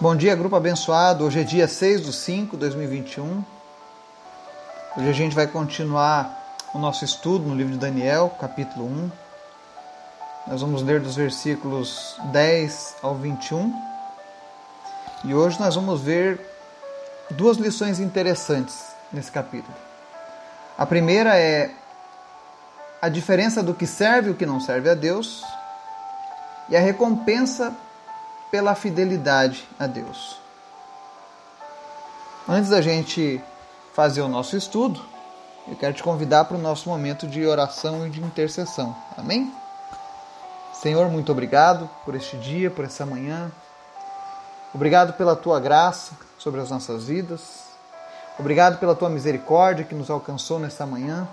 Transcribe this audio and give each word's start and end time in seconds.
Bom 0.00 0.14
dia, 0.14 0.36
grupo 0.36 0.54
abençoado. 0.54 1.24
Hoje 1.24 1.40
é 1.40 1.42
dia 1.42 1.66
6 1.66 2.02
de 2.02 2.12
5 2.12 2.52
de 2.52 2.60
2021. 2.60 3.44
Hoje 4.96 5.08
a 5.08 5.12
gente 5.12 5.34
vai 5.34 5.48
continuar 5.48 6.54
o 6.72 6.78
nosso 6.78 7.04
estudo 7.04 7.48
no 7.48 7.56
livro 7.56 7.72
de 7.72 7.80
Daniel, 7.80 8.32
capítulo 8.40 8.86
1. 8.86 9.10
Nós 10.46 10.60
vamos 10.60 10.82
ler 10.82 11.00
dos 11.00 11.16
versículos 11.16 12.14
10 12.26 12.94
ao 13.02 13.16
21. 13.16 13.74
E 15.24 15.34
hoje 15.34 15.58
nós 15.58 15.74
vamos 15.74 16.00
ver 16.00 16.38
duas 17.32 17.56
lições 17.56 17.98
interessantes 17.98 18.80
nesse 19.12 19.32
capítulo. 19.32 19.76
A 20.78 20.86
primeira 20.86 21.36
é 21.36 21.72
a 23.02 23.08
diferença 23.08 23.64
do 23.64 23.74
que 23.74 23.84
serve 23.84 24.28
e 24.28 24.30
o 24.30 24.36
que 24.36 24.46
não 24.46 24.60
serve 24.60 24.90
a 24.90 24.94
Deus, 24.94 25.42
e 26.68 26.76
a 26.76 26.80
recompensa 26.80 27.74
pela 28.50 28.74
fidelidade 28.74 29.68
a 29.78 29.86
Deus. 29.86 30.38
Antes 32.48 32.70
da 32.70 32.80
gente 32.80 33.40
fazer 33.94 34.22
o 34.22 34.28
nosso 34.28 34.56
estudo, 34.56 35.00
eu 35.66 35.76
quero 35.76 35.92
te 35.92 36.02
convidar 36.02 36.46
para 36.46 36.56
o 36.56 36.60
nosso 36.60 36.88
momento 36.88 37.26
de 37.26 37.46
oração 37.46 38.06
e 38.06 38.10
de 38.10 38.22
intercessão. 38.22 38.96
Amém? 39.16 39.52
Senhor, 40.72 41.10
muito 41.10 41.30
obrigado 41.30 41.90
por 42.04 42.14
este 42.14 42.36
dia, 42.38 42.70
por 42.70 42.84
essa 42.84 43.04
manhã. 43.04 43.50
Obrigado 44.72 45.12
pela 45.14 45.36
tua 45.36 45.60
graça 45.60 46.12
sobre 46.38 46.60
as 46.60 46.70
nossas 46.70 47.04
vidas. 47.04 47.64
Obrigado 48.38 48.78
pela 48.78 48.94
tua 48.94 49.10
misericórdia 49.10 49.84
que 49.84 49.94
nos 49.94 50.08
alcançou 50.08 50.58
nessa 50.58 50.86
manhã. 50.86 51.28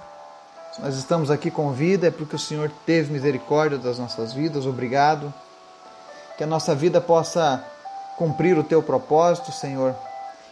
Se 0.73 0.81
nós 0.81 0.95
estamos 0.97 1.31
aqui 1.31 1.49
com 1.49 1.71
vida 1.71 2.07
é 2.07 2.11
porque 2.11 2.35
o 2.35 2.39
Senhor 2.39 2.69
teve 2.85 3.13
misericórdia 3.13 3.77
das 3.77 3.99
nossas 3.99 4.33
vidas. 4.33 4.65
Obrigado 4.65 5.33
que 6.37 6.43
a 6.43 6.47
nossa 6.47 6.75
vida 6.75 6.99
possa 6.99 7.63
cumprir 8.17 8.57
o 8.57 8.63
teu 8.63 8.81
propósito, 8.83 9.51
Senhor. 9.51 9.95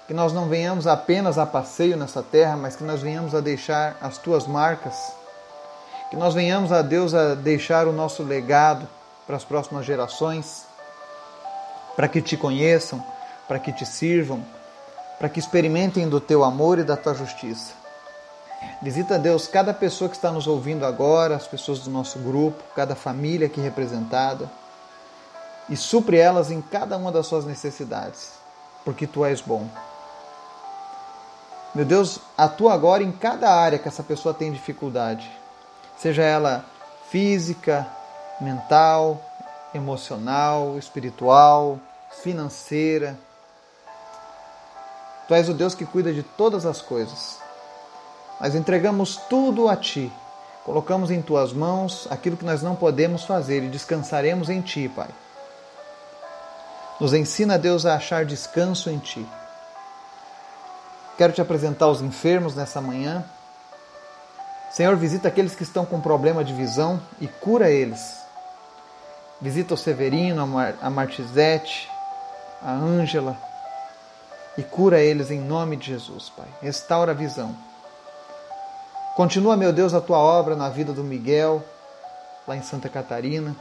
Que 0.08 0.14
nós 0.14 0.34
não 0.34 0.48
venhamos 0.48 0.88
apenas 0.88 1.38
a 1.38 1.46
passeio 1.46 1.98
nessa 1.98 2.22
terra, 2.22 2.56
mas 2.56 2.76
que 2.76 2.84
nós 2.84 3.02
venhamos 3.02 3.34
a 3.34 3.42
deixar 3.42 3.98
as 4.02 4.18
tuas 4.18 4.48
marcas. 4.48 5.14
Que 6.10 6.16
nós 6.16 6.34
venhamos 6.34 6.72
a 6.72 6.82
Deus 6.82 7.14
a 7.14 7.36
deixar 7.36 7.88
o 7.88 7.94
nosso 7.94 8.24
legado 8.24 8.88
para 9.26 9.36
as 9.36 9.44
próximas 9.44 9.86
gerações, 9.86 10.66
para 11.96 12.08
que 12.08 12.22
te 12.22 12.36
conheçam, 12.36 13.04
para 13.48 13.60
que 13.60 13.72
te 13.72 13.86
sirvam, 13.86 14.44
para 15.18 15.30
que 15.30 15.40
experimentem 15.40 16.08
do 16.08 16.20
teu 16.20 16.44
amor 16.44 16.80
e 16.80 16.84
da 16.84 16.98
tua 16.98 17.14
justiça. 17.14 17.74
Visita, 18.82 19.20
Deus, 19.20 19.48
cada 19.48 19.74
pessoa 19.74 20.10
que 20.10 20.16
está 20.16 20.32
nos 20.32 20.48
ouvindo 20.48 20.86
agora, 20.86 21.36
as 21.36 21.48
pessoas 21.48 21.80
do 21.80 21.90
nosso 21.90 22.20
grupo, 22.20 22.62
cada 22.76 22.96
família 22.96 23.48
aqui 23.48 23.60
representada 23.60 24.50
e 25.70 25.76
supre 25.76 26.18
elas 26.18 26.52
em 26.52 26.62
cada 26.62 26.98
uma 26.98 27.12
das 27.12 27.28
suas 27.28 27.46
necessidades, 27.46 28.34
porque 28.84 29.08
tu 29.08 29.24
és 29.24 29.42
bom. 29.42 29.68
Meu 31.74 31.86
Deus, 31.86 32.20
atua 32.38 32.74
agora 32.74 33.02
em 33.02 33.12
cada 33.12 33.50
área 33.50 33.80
que 33.80 33.88
essa 33.88 34.04
pessoa 34.04 34.34
tem 34.34 34.52
dificuldade, 34.52 35.30
seja 35.98 36.22
ela 36.22 36.66
física, 37.10 37.88
mental, 38.40 39.20
emocional, 39.74 40.78
espiritual, 40.78 41.80
financeira. 42.22 43.18
Tu 45.28 45.34
és 45.34 45.50
o 45.50 45.54
Deus 45.54 45.74
que 45.74 45.86
cuida 45.86 46.14
de 46.14 46.22
todas 46.22 46.66
as 46.66 46.82
coisas. 46.82 47.40
Nós 48.40 48.54
entregamos 48.56 49.16
tudo 49.30 49.68
a 49.70 49.76
Ti, 49.76 50.12
colocamos 50.66 51.10
em 51.10 51.22
Tuas 51.22 51.54
mãos 51.54 52.08
aquilo 52.12 52.38
que 52.38 52.46
nós 52.46 52.62
não 52.62 52.76
podemos 52.76 53.24
fazer 53.24 53.64
e 53.64 53.70
descansaremos 53.70 54.50
em 54.50 54.62
Ti, 54.62 54.92
Pai. 54.94 55.10
Nos 57.00 57.14
ensina, 57.14 57.58
Deus, 57.58 57.86
a 57.86 57.96
achar 57.96 58.26
descanso 58.26 58.90
em 58.90 59.00
Ti. 59.00 59.26
Quero 61.18 61.34
te 61.34 61.42
apresentar 61.42 61.88
os 61.88 62.02
enfermos 62.02 62.56
nessa 62.56 62.82
manhã. 62.82 63.24
Senhor, 64.72 64.96
visita 64.96 65.28
aqueles 65.28 65.54
que 65.56 65.64
estão 65.64 65.86
com 65.86 66.02
problema 66.02 66.44
de 66.44 66.54
visão 66.54 67.00
e 67.22 67.28
cura 67.28 67.70
eles. 67.70 68.18
Visita 69.40 69.74
o 69.74 69.78
Severino, 69.78 70.48
a 70.82 70.90
Martizete, 70.90 71.90
a 72.62 72.72
Ângela 72.72 73.38
e 74.58 74.64
cura 74.64 75.00
eles 75.00 75.32
em 75.32 75.40
nome 75.40 75.76
de 75.76 75.88
Jesus, 75.88 76.30
Pai. 76.30 76.48
Restaura 76.62 77.12
a 77.12 77.16
visão. 77.16 77.56
Continua, 79.16 79.58
meu 79.58 79.72
Deus, 79.72 79.94
a 79.94 80.02
tua 80.02 80.18
obra 80.18 80.56
na 80.56 80.70
vida 80.70 80.92
do 80.92 81.04
Miguel, 81.04 81.64
lá 82.48 82.56
em 82.56 82.64
Santa 82.64 82.90
Catarina. 82.90 83.56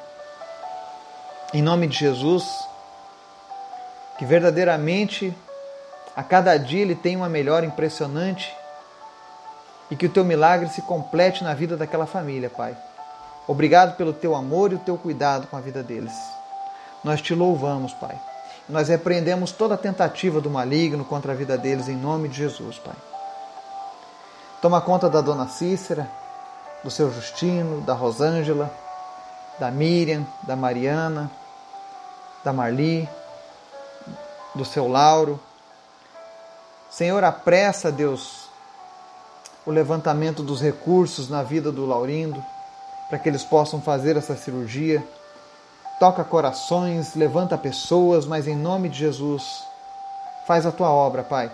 Em 1.53 1.61
nome 1.61 1.87
de 1.87 1.99
Jesus, 1.99 2.47
que 4.19 4.25
verdadeiramente 4.25 5.35
a 6.15 6.23
cada 6.23 6.57
dia 6.59 6.83
ele 6.83 6.95
tem 6.95 7.17
uma 7.17 7.29
melhora 7.29 7.65
impressionante 7.65 8.55
e 9.91 9.97
que 9.97 10.07
o 10.07 10.11
teu 10.11 10.25
milagre 10.25 10.69
se 10.69 10.83
complete 10.83 11.43
na 11.45 11.55
vida 11.55 11.77
daquela 11.77 12.07
família, 12.07 12.51
Pai. 12.51 12.77
Obrigado 13.47 13.97
pelo 13.97 14.13
teu 14.13 14.35
amor 14.35 14.73
e 14.73 14.77
o 14.77 14.79
teu 14.79 14.97
cuidado 14.97 15.47
com 15.47 15.57
a 15.57 15.61
vida 15.61 15.83
deles. 15.83 16.15
Nós 17.03 17.21
te 17.21 17.35
louvamos, 17.35 17.93
Pai. 17.95 18.19
Nós 18.69 18.89
repreendemos 18.89 19.51
toda 19.53 19.77
tentativa 19.77 20.41
do 20.41 20.49
maligno 20.49 21.05
contra 21.05 21.33
a 21.33 21.35
vida 21.35 21.59
deles 21.59 21.89
em 21.89 21.97
nome 21.97 22.29
de 22.29 22.37
Jesus, 22.37 22.79
Pai. 22.79 22.95
Toma 24.61 24.81
conta 24.81 25.11
da 25.11 25.21
dona 25.21 25.49
Cícera, 25.49 26.09
do 26.85 26.91
seu 26.91 27.13
Justino, 27.13 27.81
da 27.81 27.95
Rosângela, 27.95 28.71
da 29.59 29.71
Miriam, 29.71 30.25
da 30.43 30.55
Mariana, 30.55 31.31
da 32.45 32.53
Marli, 32.53 33.09
do 34.55 34.65
seu 34.65 34.89
Lauro. 34.89 35.41
Senhor, 36.91 37.25
apressa, 37.25 37.91
Deus, 37.91 38.49
o 39.65 39.71
levantamento 39.71 40.43
dos 40.43 40.61
recursos 40.61 41.29
na 41.29 41.43
vida 41.43 41.73
do 41.73 41.87
Laurindo, 41.87 42.43
para 43.09 43.19
que 43.19 43.29
eles 43.29 43.45
possam 43.45 43.81
fazer 43.81 44.17
essa 44.17 44.37
cirurgia. 44.37 45.03
Toca 45.99 46.25
corações, 46.25 47.15
levanta 47.15 47.57
pessoas, 47.57 48.27
mas 48.27 48.47
em 48.47 48.57
nome 48.57 48.89
de 48.89 48.99
Jesus, 48.99 49.43
faz 50.47 50.67
a 50.67 50.73
tua 50.73 50.91
obra, 50.91 51.23
Pai. 51.23 51.51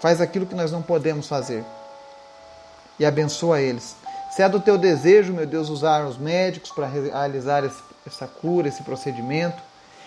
Faz 0.00 0.20
aquilo 0.20 0.46
que 0.46 0.54
nós 0.54 0.70
não 0.70 0.82
podemos 0.82 1.26
fazer 1.26 1.64
e 2.98 3.04
abençoa 3.04 3.60
eles. 3.60 3.96
Se 4.30 4.42
é 4.42 4.48
do 4.48 4.60
teu 4.60 4.76
desejo, 4.76 5.32
meu 5.32 5.46
Deus, 5.46 5.68
usar 5.68 6.04
os 6.04 6.18
médicos 6.18 6.70
para 6.70 6.86
realizar 6.86 7.64
essa 8.06 8.26
cura, 8.26 8.68
esse 8.68 8.82
procedimento, 8.82 9.62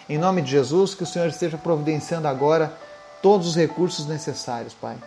em 0.09 0.17
nome 0.17 0.41
de 0.41 0.51
Jesus, 0.51 0.95
que 0.95 1.03
o 1.03 1.07
Senhor 1.07 1.27
esteja 1.27 1.57
providenciando 1.57 2.27
agora 2.27 2.77
todos 3.21 3.47
os 3.47 3.55
recursos 3.55 4.05
necessários, 4.05 4.73
Pai. 4.73 4.97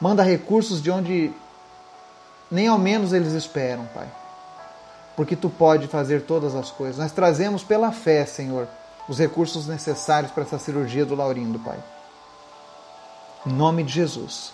Manda 0.00 0.22
recursos 0.22 0.80
de 0.80 0.90
onde 0.90 1.32
nem 2.50 2.68
ao 2.68 2.78
menos 2.78 3.12
eles 3.12 3.32
esperam, 3.32 3.86
Pai. 3.94 4.08
Porque 5.16 5.36
tu 5.36 5.50
pode 5.50 5.88
fazer 5.88 6.22
todas 6.22 6.54
as 6.54 6.70
coisas. 6.70 6.98
Nós 6.98 7.12
trazemos 7.12 7.62
pela 7.62 7.92
fé, 7.92 8.24
Senhor, 8.24 8.68
os 9.08 9.18
recursos 9.18 9.66
necessários 9.66 10.32
para 10.32 10.44
essa 10.44 10.58
cirurgia 10.58 11.04
do 11.04 11.14
Laurindo, 11.14 11.58
Pai. 11.58 11.78
Em 13.46 13.52
nome 13.52 13.82
de 13.82 13.92
Jesus. 13.92 14.52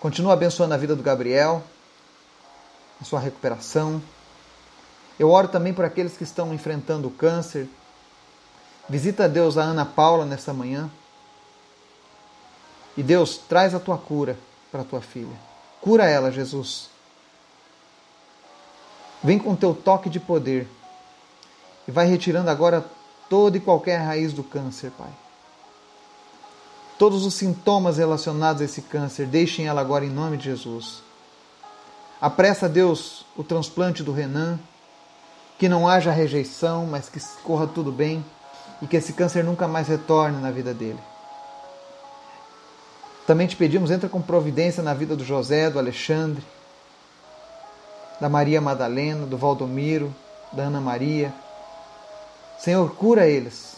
Continua 0.00 0.34
abençoando 0.34 0.74
a 0.74 0.76
vida 0.76 0.94
do 0.94 1.02
Gabriel, 1.02 1.62
a 3.00 3.04
sua 3.04 3.18
recuperação. 3.18 4.00
Eu 5.18 5.30
oro 5.30 5.48
também 5.48 5.74
por 5.74 5.84
aqueles 5.84 6.16
que 6.16 6.22
estão 6.22 6.54
enfrentando 6.54 7.08
o 7.08 7.10
câncer, 7.10 7.68
Visita, 8.88 9.28
Deus, 9.28 9.58
a 9.58 9.62
Ana 9.62 9.84
Paula 9.84 10.24
nessa 10.24 10.52
manhã. 10.52 10.90
E 12.96 13.02
Deus, 13.02 13.36
traz 13.36 13.74
a 13.74 13.80
tua 13.80 13.98
cura 13.98 14.38
para 14.72 14.80
a 14.80 14.84
tua 14.84 15.02
filha. 15.02 15.36
Cura 15.80 16.06
ela, 16.06 16.32
Jesus. 16.32 16.88
Vem 19.22 19.38
com 19.38 19.52
o 19.52 19.56
teu 19.56 19.74
toque 19.74 20.08
de 20.08 20.18
poder 20.18 20.66
e 21.86 21.90
vai 21.90 22.06
retirando 22.06 22.50
agora 22.50 22.84
toda 23.28 23.56
e 23.56 23.60
qualquer 23.60 23.98
raiz 23.98 24.32
do 24.32 24.42
câncer, 24.42 24.90
Pai. 24.96 25.10
Todos 26.98 27.26
os 27.26 27.34
sintomas 27.34 27.98
relacionados 27.98 28.62
a 28.62 28.64
esse 28.64 28.82
câncer, 28.82 29.26
deixem 29.26 29.66
ela 29.66 29.80
agora 29.80 30.04
em 30.04 30.10
nome 30.10 30.36
de 30.36 30.44
Jesus. 30.44 31.02
Apressa, 32.20 32.68
Deus, 32.68 33.24
o 33.36 33.44
transplante 33.44 34.02
do 34.02 34.12
Renan, 34.12 34.58
que 35.58 35.68
não 35.68 35.86
haja 35.86 36.10
rejeição, 36.10 36.86
mas 36.86 37.08
que 37.08 37.20
corra 37.44 37.66
tudo 37.66 37.92
bem 37.92 38.24
e 38.80 38.86
que 38.86 38.96
esse 38.96 39.12
câncer 39.12 39.42
nunca 39.44 39.66
mais 39.66 39.88
retorne 39.88 40.40
na 40.40 40.50
vida 40.50 40.72
dele. 40.72 41.00
Também 43.26 43.46
te 43.46 43.56
pedimos, 43.56 43.90
entra 43.90 44.08
com 44.08 44.22
providência 44.22 44.82
na 44.82 44.94
vida 44.94 45.14
do 45.14 45.24
José, 45.24 45.68
do 45.68 45.78
Alexandre, 45.78 46.42
da 48.20 48.28
Maria 48.28 48.60
Madalena, 48.60 49.26
do 49.26 49.36
Valdomiro, 49.36 50.14
da 50.52 50.64
Ana 50.64 50.80
Maria. 50.80 51.32
Senhor, 52.58 52.90
cura 52.94 53.26
eles. 53.26 53.76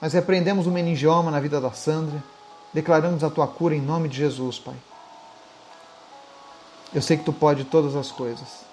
Nós 0.00 0.12
repreendemos 0.12 0.66
o 0.66 0.70
meningioma 0.70 1.30
na 1.30 1.40
vida 1.40 1.60
da 1.60 1.70
Sandra, 1.72 2.22
declaramos 2.72 3.22
a 3.22 3.30
tua 3.30 3.46
cura 3.46 3.74
em 3.74 3.80
nome 3.80 4.08
de 4.08 4.16
Jesus, 4.16 4.58
Pai. 4.58 4.74
Eu 6.94 7.02
sei 7.02 7.16
que 7.16 7.24
tu 7.24 7.32
pode 7.32 7.64
todas 7.64 7.94
as 7.94 8.10
coisas. 8.10 8.64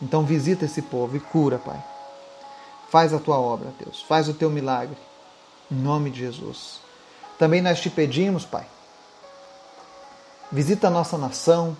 Então 0.00 0.24
visita 0.24 0.64
esse 0.64 0.80
povo 0.80 1.16
e 1.16 1.20
cura, 1.20 1.58
Pai. 1.58 1.82
Faz 2.90 3.12
a 3.12 3.18
tua 3.18 3.38
obra, 3.38 3.72
Deus. 3.78 4.02
Faz 4.02 4.28
o 4.28 4.34
teu 4.34 4.50
milagre. 4.50 4.96
Em 5.70 5.76
nome 5.76 6.10
de 6.10 6.20
Jesus. 6.20 6.80
Também 7.38 7.60
nós 7.60 7.80
te 7.80 7.90
pedimos, 7.90 8.44
Pai, 8.44 8.66
visita 10.50 10.88
a 10.88 10.90
nossa 10.90 11.16
nação, 11.16 11.76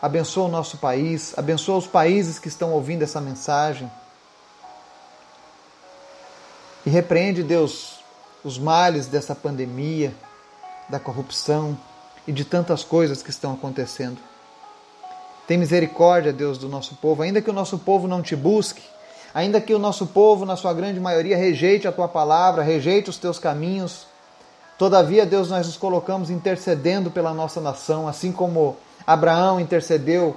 abençoa 0.00 0.44
o 0.44 0.50
nosso 0.50 0.76
país, 0.76 1.36
abençoa 1.36 1.78
os 1.78 1.86
países 1.86 2.38
que 2.38 2.48
estão 2.48 2.72
ouvindo 2.72 3.02
essa 3.02 3.20
mensagem. 3.20 3.90
E 6.86 6.90
repreende, 6.90 7.42
Deus, 7.42 7.98
os 8.44 8.58
males 8.58 9.06
dessa 9.06 9.34
pandemia, 9.34 10.14
da 10.88 11.00
corrupção 11.00 11.76
e 12.26 12.32
de 12.32 12.44
tantas 12.44 12.84
coisas 12.84 13.22
que 13.22 13.30
estão 13.30 13.54
acontecendo. 13.54 14.18
Tem 15.46 15.58
misericórdia, 15.58 16.32
Deus, 16.32 16.56
do 16.56 16.68
nosso 16.68 16.94
povo, 16.96 17.22
ainda 17.22 17.42
que 17.42 17.50
o 17.50 17.54
nosso 17.54 17.78
povo 17.78 18.06
não 18.06 18.22
te 18.22 18.36
busque, 18.36 18.82
ainda 19.34 19.60
que 19.60 19.74
o 19.74 19.78
nosso 19.78 20.06
povo, 20.06 20.44
na 20.44 20.56
sua 20.56 20.72
grande 20.72 20.98
maioria, 20.98 21.36
rejeite 21.36 21.86
a 21.86 21.92
tua 21.92 22.08
palavra, 22.08 22.62
rejeite 22.62 23.10
os 23.10 23.18
teus 23.18 23.38
caminhos. 23.38 24.06
Todavia, 24.76 25.26
Deus, 25.26 25.50
nós 25.50 25.66
nos 25.66 25.76
colocamos 25.76 26.30
intercedendo 26.30 27.10
pela 27.10 27.34
nossa 27.34 27.60
nação, 27.60 28.06
assim 28.08 28.32
como 28.32 28.76
Abraão 29.06 29.58
intercedeu 29.58 30.36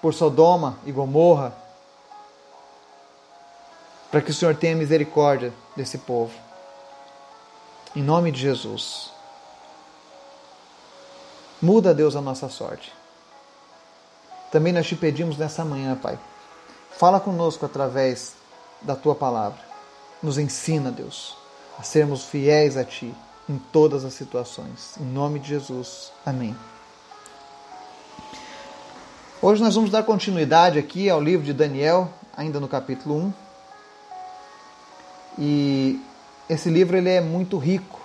por 0.00 0.12
Sodoma 0.12 0.78
e 0.84 0.92
Gomorra, 0.92 1.52
para 4.10 4.20
que 4.20 4.30
o 4.30 4.34
Senhor 4.34 4.54
tenha 4.54 4.76
misericórdia 4.76 5.52
desse 5.76 5.98
povo. 5.98 6.32
Em 7.94 8.02
nome 8.02 8.30
de 8.30 8.40
Jesus. 8.40 9.10
Muda, 11.60 11.94
Deus, 11.94 12.14
a 12.14 12.20
nossa 12.20 12.48
sorte. 12.48 12.92
Também 14.50 14.72
nós 14.72 14.86
te 14.86 14.94
pedimos 14.94 15.36
nessa 15.36 15.64
manhã, 15.64 15.96
Pai. 15.96 16.18
Fala 16.98 17.20
conosco 17.20 17.66
através 17.66 18.32
da 18.80 18.96
tua 18.96 19.14
palavra. 19.14 19.60
Nos 20.22 20.38
ensina, 20.38 20.90
Deus, 20.90 21.36
a 21.78 21.82
sermos 21.82 22.24
fiéis 22.24 22.76
a 22.78 22.84
Ti 22.84 23.14
em 23.46 23.58
todas 23.58 24.02
as 24.02 24.14
situações. 24.14 24.96
Em 24.98 25.04
nome 25.04 25.38
de 25.38 25.48
Jesus. 25.48 26.10
Amém. 26.24 26.56
Hoje 29.42 29.62
nós 29.62 29.74
vamos 29.74 29.90
dar 29.90 30.04
continuidade 30.04 30.78
aqui 30.78 31.10
ao 31.10 31.20
livro 31.20 31.44
de 31.44 31.52
Daniel, 31.52 32.10
ainda 32.34 32.58
no 32.58 32.66
capítulo 32.66 33.16
1. 33.16 33.32
E 35.38 36.00
esse 36.48 36.70
livro 36.70 36.96
ele 36.96 37.10
é 37.10 37.20
muito 37.20 37.58
rico 37.58 38.00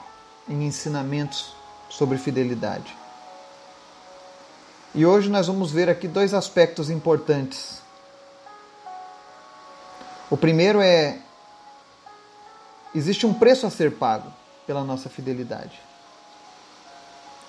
em 0.49 0.65
ensinamentos 0.65 1.55
sobre 1.89 2.17
fidelidade. 2.17 2.93
E 4.93 5.05
hoje 5.05 5.29
nós 5.29 5.47
vamos 5.47 5.71
ver 5.71 5.89
aqui 5.89 6.09
dois 6.09 6.33
aspectos 6.33 6.89
importantes. 6.89 7.80
O 10.31 10.37
primeiro 10.37 10.79
é 10.79 11.17
existe 12.95 13.25
um 13.25 13.33
preço 13.33 13.67
a 13.67 13.69
ser 13.69 13.91
pago 13.91 14.31
pela 14.65 14.81
nossa 14.81 15.09
fidelidade. 15.09 15.77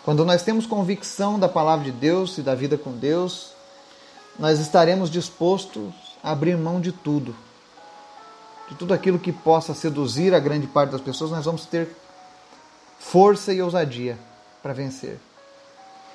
Quando 0.04 0.24
nós 0.24 0.42
temos 0.42 0.66
convicção 0.66 1.38
da 1.38 1.48
palavra 1.48 1.84
de 1.84 1.92
Deus 1.92 2.38
e 2.38 2.42
da 2.42 2.56
vida 2.56 2.76
com 2.76 2.90
Deus, 2.90 3.52
nós 4.36 4.58
estaremos 4.58 5.08
dispostos 5.08 5.94
a 6.24 6.32
abrir 6.32 6.56
mão 6.56 6.80
de 6.80 6.90
tudo. 6.90 7.36
De 8.68 8.74
tudo 8.74 8.92
aquilo 8.92 9.18
que 9.20 9.30
possa 9.30 9.74
seduzir 9.74 10.34
a 10.34 10.40
grande 10.40 10.66
parte 10.66 10.90
das 10.90 11.00
pessoas, 11.00 11.30
nós 11.30 11.44
vamos 11.44 11.64
ter 11.64 11.88
força 12.98 13.52
e 13.52 13.62
ousadia 13.62 14.18
para 14.60 14.72
vencer. 14.72 15.20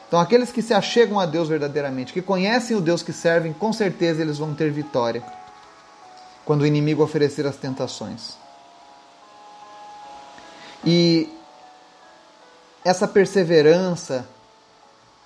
Então, 0.05 0.19
aqueles 0.19 0.51
que 0.51 0.61
se 0.61 0.73
achegam 0.73 1.17
a 1.17 1.25
Deus 1.25 1.47
verdadeiramente, 1.47 2.11
que 2.11 2.21
conhecem 2.21 2.75
o 2.75 2.81
Deus 2.81 3.01
que 3.01 3.13
servem, 3.13 3.53
com 3.53 3.71
certeza 3.71 4.21
eles 4.21 4.37
vão 4.37 4.53
ter 4.53 4.69
vitória 4.69 5.23
quando 6.47 6.61
o 6.61 6.65
inimigo 6.65 7.03
oferecer 7.03 7.45
as 7.45 7.57
tentações. 7.57 8.37
E 10.85 11.29
essa 12.85 13.05
perseverança, 13.05 14.25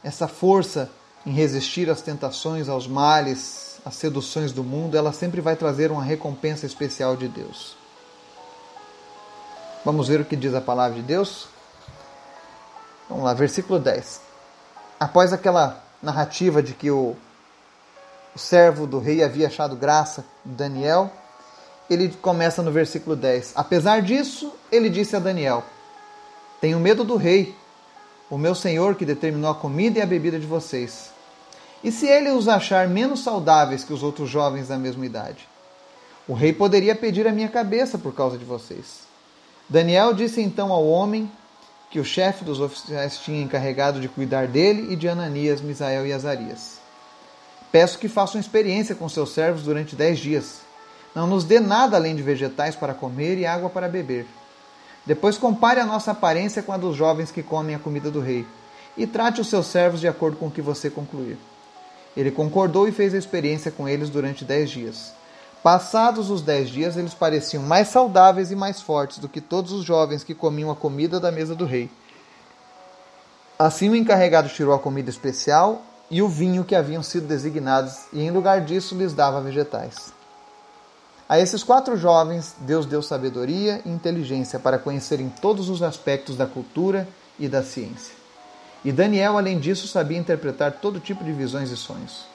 essa 0.03 0.27
força 0.27 0.89
em 1.23 1.31
resistir 1.31 1.91
às 1.91 2.01
tentações, 2.01 2.67
aos 2.67 2.87
males, 2.87 3.79
às 3.85 3.93
seduções 3.93 4.51
do 4.51 4.63
mundo, 4.63 4.97
ela 4.97 5.13
sempre 5.13 5.41
vai 5.41 5.55
trazer 5.55 5.91
uma 5.91 6.03
recompensa 6.03 6.65
especial 6.65 7.15
de 7.15 7.27
Deus. 7.27 7.77
Vamos 9.85 10.07
ver 10.07 10.21
o 10.21 10.25
que 10.25 10.35
diz 10.35 10.55
a 10.55 10.61
palavra 10.61 10.95
de 10.95 11.03
Deus? 11.03 11.47
Vamos 13.07 13.25
lá, 13.25 13.35
versículo 13.35 13.77
10. 13.77 14.21
Após 14.99 15.31
aquela 15.31 15.83
narrativa 16.01 16.63
de 16.63 16.73
que 16.73 16.89
o, 16.89 17.15
o 18.35 18.39
servo 18.39 18.87
do 18.87 18.99
rei 18.99 19.23
havia 19.23 19.47
achado 19.47 19.75
graça 19.75 20.25
em 20.45 20.53
Daniel, 20.53 21.11
ele 21.89 22.09
começa 22.21 22.61
no 22.61 22.71
versículo 22.71 23.15
10. 23.15 23.53
Apesar 23.55 24.01
disso, 24.01 24.53
ele 24.71 24.89
disse 24.89 25.15
a 25.15 25.19
Daniel: 25.19 25.63
Tenho 26.59 26.79
medo 26.79 27.03
do 27.03 27.17
rei, 27.17 27.55
o 28.29 28.37
meu 28.37 28.55
senhor 28.55 28.95
que 28.95 29.05
determinou 29.05 29.51
a 29.51 29.55
comida 29.55 29.99
e 29.99 30.01
a 30.01 30.05
bebida 30.05 30.39
de 30.39 30.47
vocês. 30.47 31.11
E 31.83 31.91
se 31.91 32.07
ele 32.07 32.29
os 32.29 32.47
achar 32.47 32.87
menos 32.87 33.21
saudáveis 33.21 33.83
que 33.83 33.91
os 33.91 34.03
outros 34.03 34.29
jovens 34.29 34.67
da 34.67 34.77
mesma 34.77 35.05
idade? 35.05 35.49
O 36.27 36.33
rei 36.33 36.53
poderia 36.53 36.95
pedir 36.95 37.27
a 37.27 37.31
minha 37.31 37.49
cabeça 37.49 37.97
por 37.97 38.13
causa 38.13 38.37
de 38.37 38.45
vocês. 38.45 39.01
Daniel 39.67 40.13
disse 40.13 40.41
então 40.41 40.71
ao 40.71 40.87
homem 40.87 41.29
que 41.89 41.99
o 41.99 42.05
chefe 42.05 42.45
dos 42.45 42.61
oficiais 42.61 43.17
tinha 43.17 43.41
encarregado 43.41 43.99
de 43.99 44.07
cuidar 44.07 44.47
dele 44.47 44.93
e 44.93 44.95
de 44.95 45.09
Ananias, 45.09 45.59
Misael 45.59 46.05
e 46.05 46.13
Azarias. 46.13 46.80
Peço 47.71 47.97
que 47.97 48.09
façam 48.09 48.39
experiência 48.39 48.93
com 48.93 49.07
seus 49.07 49.33
servos 49.33 49.63
durante 49.63 49.95
dez 49.95 50.19
dias. 50.19 50.59
Não 51.15 51.25
nos 51.25 51.43
dê 51.43 51.59
nada 51.59 51.95
além 51.95 52.15
de 52.15 52.21
vegetais 52.21 52.75
para 52.75 52.93
comer 52.93 53.37
e 53.37 53.45
água 53.45 53.69
para 53.69 53.87
beber. 53.87 54.25
Depois 55.05 55.37
compare 55.37 55.79
a 55.79 55.85
nossa 55.85 56.11
aparência 56.11 56.61
com 56.61 56.71
a 56.71 56.77
dos 56.77 56.95
jovens 56.95 57.31
que 57.31 57.41
comem 57.41 57.75
a 57.75 57.79
comida 57.79 58.11
do 58.11 58.19
rei, 58.19 58.45
e 58.97 59.07
trate 59.07 59.41
os 59.41 59.47
seus 59.47 59.67
servos 59.67 59.99
de 59.99 60.07
acordo 60.07 60.37
com 60.37 60.47
o 60.47 60.51
que 60.51 60.61
você 60.61 60.89
concluir. 60.89 61.37
Ele 62.15 62.29
concordou 62.29 62.87
e 62.87 62.91
fez 62.91 63.13
a 63.13 63.17
experiência 63.17 63.71
com 63.71 63.87
eles 63.87 64.09
durante 64.09 64.43
dez 64.43 64.69
dias. 64.69 65.13
Passados 65.63 66.29
os 66.29 66.41
dez 66.41 66.69
dias, 66.69 66.97
eles 66.97 67.13
pareciam 67.13 67.63
mais 67.63 67.87
saudáveis 67.87 68.51
e 68.51 68.55
mais 68.55 68.81
fortes 68.81 69.17
do 69.17 69.29
que 69.29 69.39
todos 69.39 69.71
os 69.71 69.85
jovens 69.85 70.23
que 70.23 70.35
comiam 70.35 70.69
a 70.69 70.75
comida 70.75 71.19
da 71.19 71.31
mesa 71.31 71.55
do 71.55 71.65
rei. 71.65 71.89
Assim, 73.57 73.89
o 73.89 73.95
encarregado 73.95 74.49
tirou 74.49 74.73
a 74.73 74.79
comida 74.79 75.09
especial 75.09 75.83
e 76.11 76.21
o 76.21 76.27
vinho 76.27 76.65
que 76.65 76.75
haviam 76.75 77.01
sido 77.01 77.25
designados, 77.25 77.93
e 78.11 78.21
em 78.21 78.29
lugar 78.29 78.59
disso 78.61 78.93
lhes 78.93 79.13
dava 79.13 79.39
vegetais. 79.39 80.13
A 81.27 81.39
esses 81.39 81.63
quatro 81.63 81.95
jovens, 81.95 82.53
Deus 82.59 82.85
deu 82.85 83.01
sabedoria 83.01 83.81
e 83.85 83.89
inteligência 83.89 84.59
para 84.59 84.77
conhecerem 84.77 85.33
todos 85.41 85.69
os 85.69 85.81
aspectos 85.81 86.35
da 86.35 86.45
cultura 86.45 87.07
e 87.39 87.47
da 87.47 87.63
ciência. 87.63 88.13
E 88.83 88.91
Daniel, 88.91 89.37
além 89.37 89.57
disso, 89.57 89.87
sabia 89.87 90.17
interpretar 90.17 90.73
todo 90.73 90.99
tipo 90.99 91.23
de 91.23 91.31
visões 91.31 91.71
e 91.71 91.77
sonhos. 91.77 92.25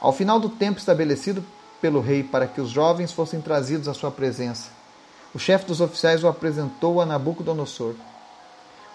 Ao 0.00 0.12
final 0.12 0.38
do 0.38 0.48
tempo 0.48 0.78
estabelecido 0.78 1.44
pelo 1.80 2.00
rei 2.00 2.22
para 2.22 2.46
que 2.46 2.60
os 2.60 2.70
jovens 2.70 3.10
fossem 3.10 3.40
trazidos 3.40 3.88
à 3.88 3.94
sua 3.94 4.12
presença, 4.12 4.70
o 5.34 5.38
chefe 5.38 5.66
dos 5.66 5.80
oficiais 5.80 6.22
o 6.22 6.28
apresentou 6.28 7.00
a 7.00 7.06
Nabucodonosor. 7.06 7.96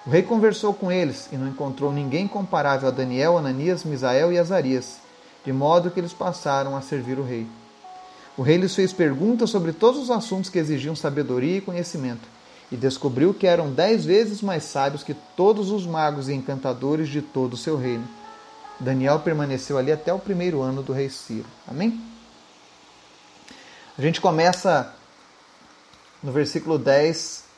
O 0.06 0.10
rei 0.10 0.24
conversou 0.24 0.74
com 0.74 0.92
eles 0.92 1.28
e 1.32 1.36
não 1.36 1.48
encontrou 1.48 1.92
ninguém 1.92 2.28
comparável 2.28 2.88
a 2.88 2.92
Daniel, 2.92 3.38
Ananias, 3.38 3.84
Misael 3.84 4.32
e 4.32 4.40
Azarias, 4.40 4.98
de 5.46 5.52
modo 5.52 5.92
que 5.92 6.00
eles 6.00 6.14
passaram 6.14 6.76
a 6.76 6.82
servir 6.82 7.20
o 7.20 7.24
rei. 7.24 7.46
O 8.38 8.42
rei 8.42 8.58
lhes 8.58 8.74
fez 8.74 8.94
perguntas 8.94 9.50
sobre 9.50 9.74
todos 9.74 10.02
os 10.02 10.10
assuntos 10.10 10.50
que 10.50 10.58
exigiam 10.58 10.96
sabedoria 10.96 11.58
e 11.58 11.62
conhecimento 11.62 12.28
e 12.72 12.78
descobriu 12.78 13.34
que 13.34 13.48
eram 13.48 13.72
dez 13.72 14.06
vezes 14.06 14.42
mais 14.42 14.64
sábios 14.64 15.04
que 15.04 15.14
todos 15.36 15.72
os 15.72 15.86
magos 15.86 16.30
e 16.30 16.34
encantadores 16.34 17.10
de 17.10 17.22
todo 17.22 17.54
o 17.54 17.58
seu 17.58 17.76
reino. 17.76 18.08
Daniel 18.80 19.20
permaneceu 19.20 19.78
ali 19.78 19.92
até 19.92 20.14
o 20.14 20.20
primeiro 20.20 20.62
ano 20.62 20.82
do 20.82 20.94
rei 20.94 21.10
Ciro. 21.10 21.48
Amém? 21.68 22.02
A 23.98 24.02
gente 24.02 24.22
começa 24.22 24.94
no 26.24 26.32
versículo 26.32 26.78
10 26.80 27.49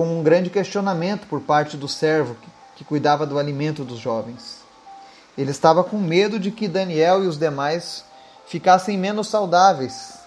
com 0.00 0.18
um 0.18 0.22
grande 0.22 0.48
questionamento 0.48 1.26
por 1.26 1.42
parte 1.42 1.76
do 1.76 1.86
servo 1.86 2.34
que, 2.74 2.82
cuidava 2.84 3.26
do 3.26 3.38
alimento 3.38 3.84
dos 3.84 3.98
jovens. 3.98 4.60
Ele 5.36 5.50
estava 5.50 5.84
com 5.84 5.98
medo 5.98 6.40
de 6.40 6.50
que 6.50 6.66
Daniel 6.66 7.22
e 7.22 7.26
os 7.26 7.36
demais 7.36 8.02
ficassem 8.46 8.96
menos 8.96 9.28
saudáveis 9.28 10.18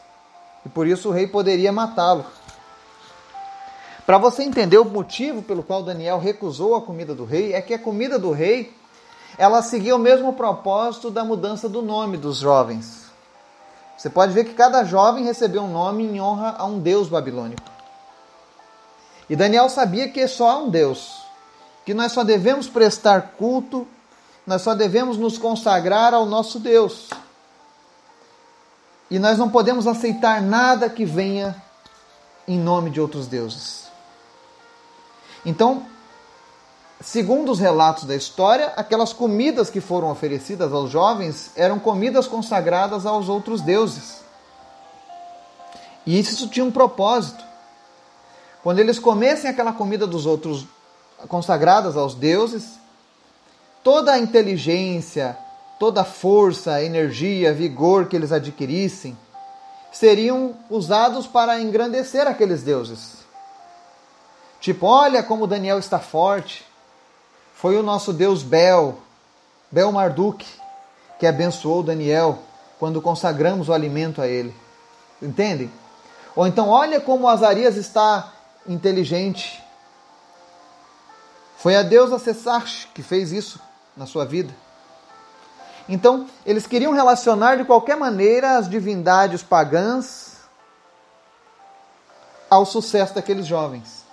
e 0.64 0.70
por 0.70 0.86
isso 0.86 1.10
o 1.10 1.12
rei 1.12 1.26
poderia 1.26 1.72
matá-lo. 1.72 2.24
Para 4.06 4.20
você 4.20 4.44
entender 4.44 4.78
o 4.78 4.86
motivo 4.86 5.42
pelo 5.42 5.64
qual 5.64 5.82
Daniel 5.82 6.20
recusou 6.20 6.76
a 6.76 6.82
comida 6.84 7.16
do 7.16 7.26
rei, 7.26 7.54
é 7.54 7.60
que 7.60 7.74
a 7.74 7.80
comida 7.80 8.20
do 8.20 8.30
rei 8.30 8.72
ela 9.40 9.64
seguia 9.64 9.96
o 9.96 10.00
mesmo 10.00 10.34
propósito 10.34 11.10
da 11.10 11.26
mudança 11.26 11.68
do 11.68 11.82
nome 11.82 12.16
dos 12.16 12.38
jovens. 12.38 13.06
Você 13.98 14.08
pode 14.08 14.34
ver 14.34 14.44
que 14.44 14.54
cada 14.54 14.84
jovem 14.84 15.24
recebeu 15.24 15.64
um 15.64 15.72
nome 15.72 16.04
em 16.04 16.22
honra 16.22 16.54
a 16.60 16.64
um 16.64 16.78
deus 16.78 17.10
babilônico. 17.10 17.73
E 19.34 19.36
Daniel 19.36 19.68
sabia 19.68 20.08
que 20.10 20.28
só 20.28 20.48
há 20.48 20.58
um 20.60 20.70
Deus, 20.70 21.12
que 21.84 21.92
nós 21.92 22.12
só 22.12 22.24
devemos 22.24 22.70
prestar 22.70 23.34
culto, 23.36 23.88
nós 24.46 24.62
só 24.62 24.76
devemos 24.76 25.18
nos 25.18 25.40
consagrar 25.40 26.14
ao 26.14 26.24
nosso 26.24 26.60
Deus. 26.60 27.10
E 29.10 29.18
nós 29.18 29.40
não 29.40 29.50
podemos 29.50 29.88
aceitar 29.88 30.40
nada 30.40 30.88
que 30.88 31.04
venha 31.04 31.60
em 32.48 32.60
nome 32.60 32.92
de 32.92 33.02
outros 33.02 33.26
deuses. 33.26 33.88
Então, 35.44 35.84
segundo 37.02 37.52
os 37.52 37.58
relatos 37.58 38.04
da 38.04 38.16
história, 38.16 38.72
aquelas 38.76 39.14
comidas 39.14 39.68
que 39.68 39.82
foram 39.82 40.12
oferecidas 40.12 40.72
aos 40.72 40.92
jovens 40.92 41.50
eram 41.56 41.80
comidas 41.80 42.28
consagradas 42.28 43.04
aos 43.04 43.28
outros 43.30 43.62
deuses. 43.62 44.22
E 46.06 46.20
isso 46.20 46.48
tinha 46.50 46.64
um 46.64 46.72
propósito. 46.72 47.53
Quando 48.64 48.80
eles 48.80 48.98
comessem 48.98 49.50
aquela 49.50 49.74
comida 49.74 50.08
dos 50.08 50.26
outros 50.26 50.66
consagradas 51.28 51.98
aos 51.98 52.16
deuses, 52.16 52.80
toda 53.84 54.14
a 54.14 54.20
inteligência, 54.20 55.38
toda 55.78 56.02
a 56.02 56.06
força, 56.06 56.82
energia, 56.82 57.54
vigor 57.54 58.08
que 58.08 58.16
eles 58.16 58.32
adquirissem 58.32 59.18
seriam 59.92 60.56
usados 60.70 61.28
para 61.28 61.60
engrandecer 61.60 62.26
aqueles 62.26 62.64
deuses. 62.64 63.18
Tipo, 64.60 64.88
olha 64.88 65.22
como 65.22 65.46
Daniel 65.46 65.78
está 65.78 66.00
forte. 66.00 66.66
Foi 67.54 67.78
o 67.78 67.84
nosso 67.84 68.12
Deus 68.14 68.42
Bel, 68.42 68.98
Bel 69.70 69.92
Marduk, 69.92 70.46
que 71.20 71.28
abençoou 71.28 71.84
Daniel 71.84 72.40
quando 72.80 73.02
consagramos 73.02 73.70
o 73.70 73.74
alimento 73.74 74.22
a 74.22 74.28
ele. 74.28 74.56
Entendem? 75.22 75.70
Ou 76.36 76.48
então, 76.48 76.70
olha 76.70 77.00
como 77.00 77.28
Azarias 77.28 77.76
está 77.76 78.34
inteligente. 78.68 79.64
Foi 81.58 81.76
a 81.76 81.84
deusa 81.84 82.20
Sessarch 82.20 82.90
que 82.94 83.02
fez 83.02 83.32
isso 83.32 83.60
na 83.96 84.06
sua 84.06 84.26
vida. 84.26 84.54
Então, 85.88 86.28
eles 86.46 86.66
queriam 86.66 86.94
relacionar 86.94 87.58
de 87.58 87.66
qualquer 87.66 87.98
maneira 87.98 88.58
as 88.58 88.70
divindades 88.70 89.44
pagãs 89.44 90.38
ao 92.50 92.66
sucesso 92.66 93.16
daqueles 93.16 93.46
jovens. 93.46 94.04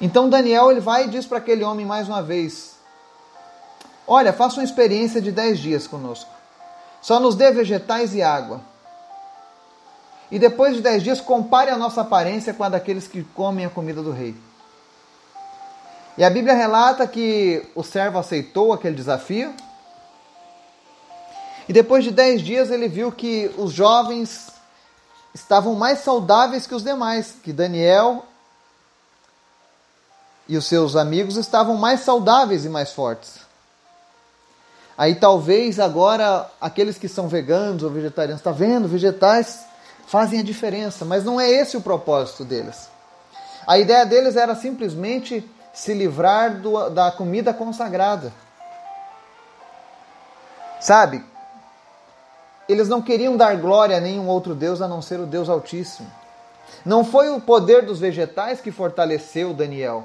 Então 0.00 0.28
Daniel 0.28 0.70
ele 0.70 0.80
vai 0.80 1.04
e 1.04 1.08
diz 1.08 1.26
para 1.26 1.38
aquele 1.38 1.64
homem 1.64 1.86
mais 1.86 2.08
uma 2.08 2.22
vez: 2.22 2.76
Olha, 4.06 4.32
faça 4.32 4.56
uma 4.56 4.64
experiência 4.64 5.20
de 5.20 5.32
dez 5.32 5.58
dias 5.58 5.86
conosco. 5.86 6.30
Só 7.00 7.18
nos 7.20 7.34
dê 7.34 7.50
vegetais 7.50 8.14
e 8.14 8.22
água. 8.22 8.60
E 10.34 10.38
depois 10.40 10.74
de 10.74 10.82
dez 10.82 11.00
dias, 11.00 11.20
compare 11.20 11.70
a 11.70 11.76
nossa 11.76 12.00
aparência 12.00 12.52
com 12.52 12.64
a 12.64 12.68
daqueles 12.68 13.06
que 13.06 13.22
comem 13.22 13.66
a 13.66 13.70
comida 13.70 14.02
do 14.02 14.10
rei. 14.10 14.34
E 16.18 16.24
a 16.24 16.28
Bíblia 16.28 16.54
relata 16.54 17.06
que 17.06 17.64
o 17.72 17.84
servo 17.84 18.18
aceitou 18.18 18.72
aquele 18.72 18.96
desafio 18.96 19.54
e 21.68 21.72
depois 21.72 22.02
de 22.02 22.10
dez 22.10 22.42
dias 22.42 22.72
ele 22.72 22.88
viu 22.88 23.12
que 23.12 23.48
os 23.56 23.70
jovens 23.72 24.50
estavam 25.32 25.76
mais 25.76 26.00
saudáveis 26.00 26.66
que 26.66 26.74
os 26.74 26.82
demais, 26.82 27.36
que 27.40 27.52
Daniel 27.52 28.24
e 30.48 30.56
os 30.56 30.66
seus 30.66 30.96
amigos 30.96 31.36
estavam 31.36 31.76
mais 31.76 32.00
saudáveis 32.00 32.64
e 32.64 32.68
mais 32.68 32.90
fortes. 32.90 33.38
Aí 34.98 35.14
talvez 35.14 35.78
agora 35.78 36.50
aqueles 36.60 36.98
que 36.98 37.06
são 37.06 37.28
veganos 37.28 37.84
ou 37.84 37.90
vegetarianos, 37.90 38.40
está 38.40 38.50
vendo? 38.50 38.88
Vegetais 38.88 39.72
fazem 40.06 40.40
a 40.40 40.44
diferença, 40.44 41.04
mas 41.04 41.24
não 41.24 41.40
é 41.40 41.50
esse 41.50 41.76
o 41.76 41.80
propósito 41.80 42.44
deles. 42.44 42.88
A 43.66 43.78
ideia 43.78 44.04
deles 44.04 44.36
era 44.36 44.54
simplesmente 44.54 45.48
se 45.72 45.94
livrar 45.94 46.60
do, 46.60 46.90
da 46.90 47.10
comida 47.10 47.52
consagrada. 47.52 48.32
Sabe? 50.80 51.24
eles 52.68 52.88
não 52.88 53.02
queriam 53.02 53.36
dar 53.36 53.56
glória 53.56 53.96
a 53.96 54.00
nenhum 54.00 54.26
outro 54.26 54.54
Deus 54.54 54.80
a 54.80 54.88
não 54.88 55.02
ser 55.02 55.20
o 55.20 55.26
Deus 55.26 55.48
Altíssimo. 55.48 56.10
Não 56.84 57.04
foi 57.04 57.28
o 57.28 57.40
poder 57.40 57.84
dos 57.84 57.98
vegetais 57.98 58.60
que 58.60 58.72
fortaleceu 58.72 59.52
Daniel, 59.52 60.04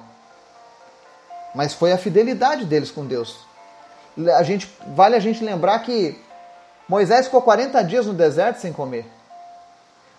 mas 1.55 1.73
foi 1.73 1.91
a 1.91 1.97
fidelidade 1.97 2.65
deles 2.65 2.91
com 2.91 3.05
Deus. 3.05 3.39
A 4.37 4.43
gente, 4.43 4.69
vale 4.87 5.15
a 5.15 5.19
gente 5.19 5.43
lembrar 5.43 5.79
que 5.79 6.19
Moisés 6.87 7.25
ficou 7.25 7.41
40 7.41 7.81
dias 7.83 8.05
no 8.05 8.13
deserto 8.13 8.59
sem 8.59 8.73
comer. 8.73 9.05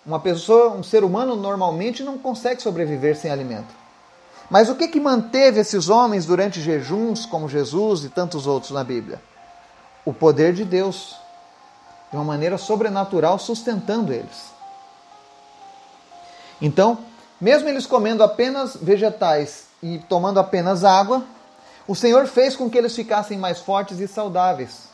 Uma 0.05 0.19
pessoa, 0.19 0.71
um 0.71 0.83
ser 0.83 1.05
humano 1.05 1.37
normalmente 1.37 2.03
não 2.03 2.17
consegue 2.17 2.63
sobreviver 2.63 3.17
sem 3.17 3.31
alimento. 3.31 3.75
Mas 4.51 4.69
o 4.69 4.75
que 4.75 4.89
que 4.89 4.99
manteve 4.99 5.61
esses 5.61 5.89
homens 5.89 6.27
durante 6.27 6.61
jejuns, 6.61 7.25
como 7.25 7.49
Jesus 7.49 8.05
e 8.05 8.09
tantos 8.09 8.47
outros 8.47 8.73
na 8.73 8.83
Bíblia? 8.83 9.23
O 10.05 10.13
poder 10.13 10.53
de 10.53 10.65
Deus 10.65 11.17
de 12.11 12.17
uma 12.17 12.25
maneira 12.25 12.59
sobrenatural, 12.59 13.39
sustentando 13.39 14.13
eles. 14.13 14.51
Então, 16.61 16.99
mesmo 17.41 17.69
eles 17.69 17.87
comendo 17.87 18.25
apenas 18.25 18.77
vegetais 18.77 19.67
e 19.83 19.99
tomando 20.01 20.41
apenas 20.41 20.85
água, 20.85 21.25
o 21.87 21.95
Senhor 21.95 22.27
fez 22.27 22.57
com 22.57 22.69
que 22.69 22.77
eles 22.77 22.95
ficassem 22.95 23.39
mais 23.39 23.61
fortes 23.61 24.01
e 24.01 24.09
saudáveis. 24.09 24.90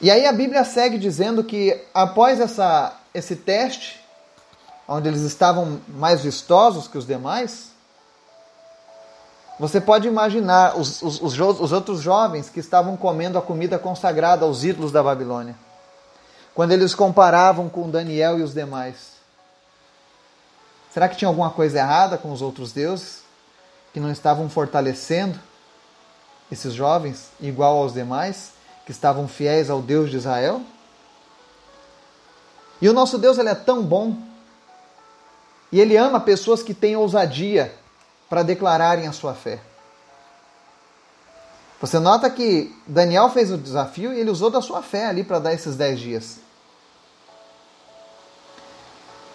E 0.00 0.10
aí 0.12 0.26
a 0.26 0.32
Bíblia 0.32 0.62
segue 0.64 0.96
dizendo 0.96 1.42
que 1.42 1.84
após 1.92 2.38
essa, 2.38 2.96
esse 3.12 3.34
teste, 3.34 4.00
onde 4.86 5.08
eles 5.08 5.22
estavam 5.22 5.80
mais 5.88 6.22
vistosos 6.22 6.86
que 6.86 6.96
os 6.96 7.04
demais, 7.04 7.72
você 9.58 9.80
pode 9.80 10.06
imaginar 10.06 10.78
os, 10.78 11.02
os, 11.02 11.20
os, 11.20 11.38
os, 11.40 11.72
outros 11.72 12.00
jovens 12.00 12.48
que 12.48 12.60
estavam 12.60 12.96
comendo 12.96 13.36
a 13.36 13.42
comida 13.42 13.76
consagrada 13.76 14.44
aos 14.44 14.62
ídolos 14.62 14.92
da 14.92 15.02
Babilônia, 15.02 15.56
quando 16.54 16.70
eles 16.70 16.94
comparavam 16.94 17.68
com 17.68 17.90
Daniel 17.90 18.38
e 18.38 18.42
os 18.42 18.54
demais. 18.54 19.18
Será 20.94 21.08
que 21.08 21.16
tinha 21.16 21.28
alguma 21.28 21.50
coisa 21.50 21.78
errada 21.78 22.16
com 22.16 22.30
os 22.30 22.40
outros 22.40 22.72
deuses 22.72 23.22
que 23.92 23.98
não 23.98 24.12
estavam 24.12 24.48
fortalecendo 24.48 25.38
esses 26.52 26.72
jovens 26.72 27.30
igual 27.40 27.78
aos 27.78 27.92
demais 27.92 28.57
que 28.88 28.92
estavam 28.92 29.28
fiéis 29.28 29.68
ao 29.68 29.82
Deus 29.82 30.10
de 30.10 30.16
Israel? 30.16 30.62
E 32.80 32.88
o 32.88 32.94
nosso 32.94 33.18
Deus 33.18 33.36
ele 33.36 33.50
é 33.50 33.54
tão 33.54 33.82
bom 33.82 34.16
e 35.70 35.78
ele 35.78 35.94
ama 35.94 36.18
pessoas 36.18 36.62
que 36.62 36.72
têm 36.72 36.96
ousadia 36.96 37.74
para 38.30 38.42
declararem 38.42 39.06
a 39.06 39.12
sua 39.12 39.34
fé. 39.34 39.60
Você 41.78 41.98
nota 41.98 42.30
que 42.30 42.74
Daniel 42.86 43.28
fez 43.28 43.52
o 43.52 43.58
desafio 43.58 44.10
e 44.10 44.20
ele 44.20 44.30
usou 44.30 44.48
da 44.48 44.62
sua 44.62 44.80
fé 44.80 45.04
ali 45.04 45.22
para 45.22 45.38
dar 45.38 45.52
esses 45.52 45.76
dez 45.76 46.00
dias. 46.00 46.38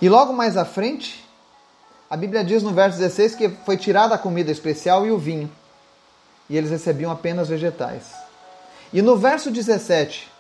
E 0.01 0.10
logo 0.10 0.33
mais 0.33 0.57
à 0.57 0.65
frente, 0.65 1.29
a 2.10 2.17
Bíblia 2.17 2.43
diz 2.43 2.63
no 2.63 2.74
verso 2.74 2.98
16 2.98 3.36
que 3.36 3.50
foi 3.50 3.77
tirada 3.77 4.15
a 4.15 4.17
comida 4.17 4.51
especial 4.51 5.05
e 5.05 5.12
o 5.12 5.17
vinho, 5.19 5.51
e 6.50 6.57
eles 6.57 6.72
recebiam 6.72 7.12
apenas 7.12 7.50
vegetais. 7.50 8.23
E 8.93 9.01
no 9.01 9.17
verso 9.17 9.50
17, 9.50 10.31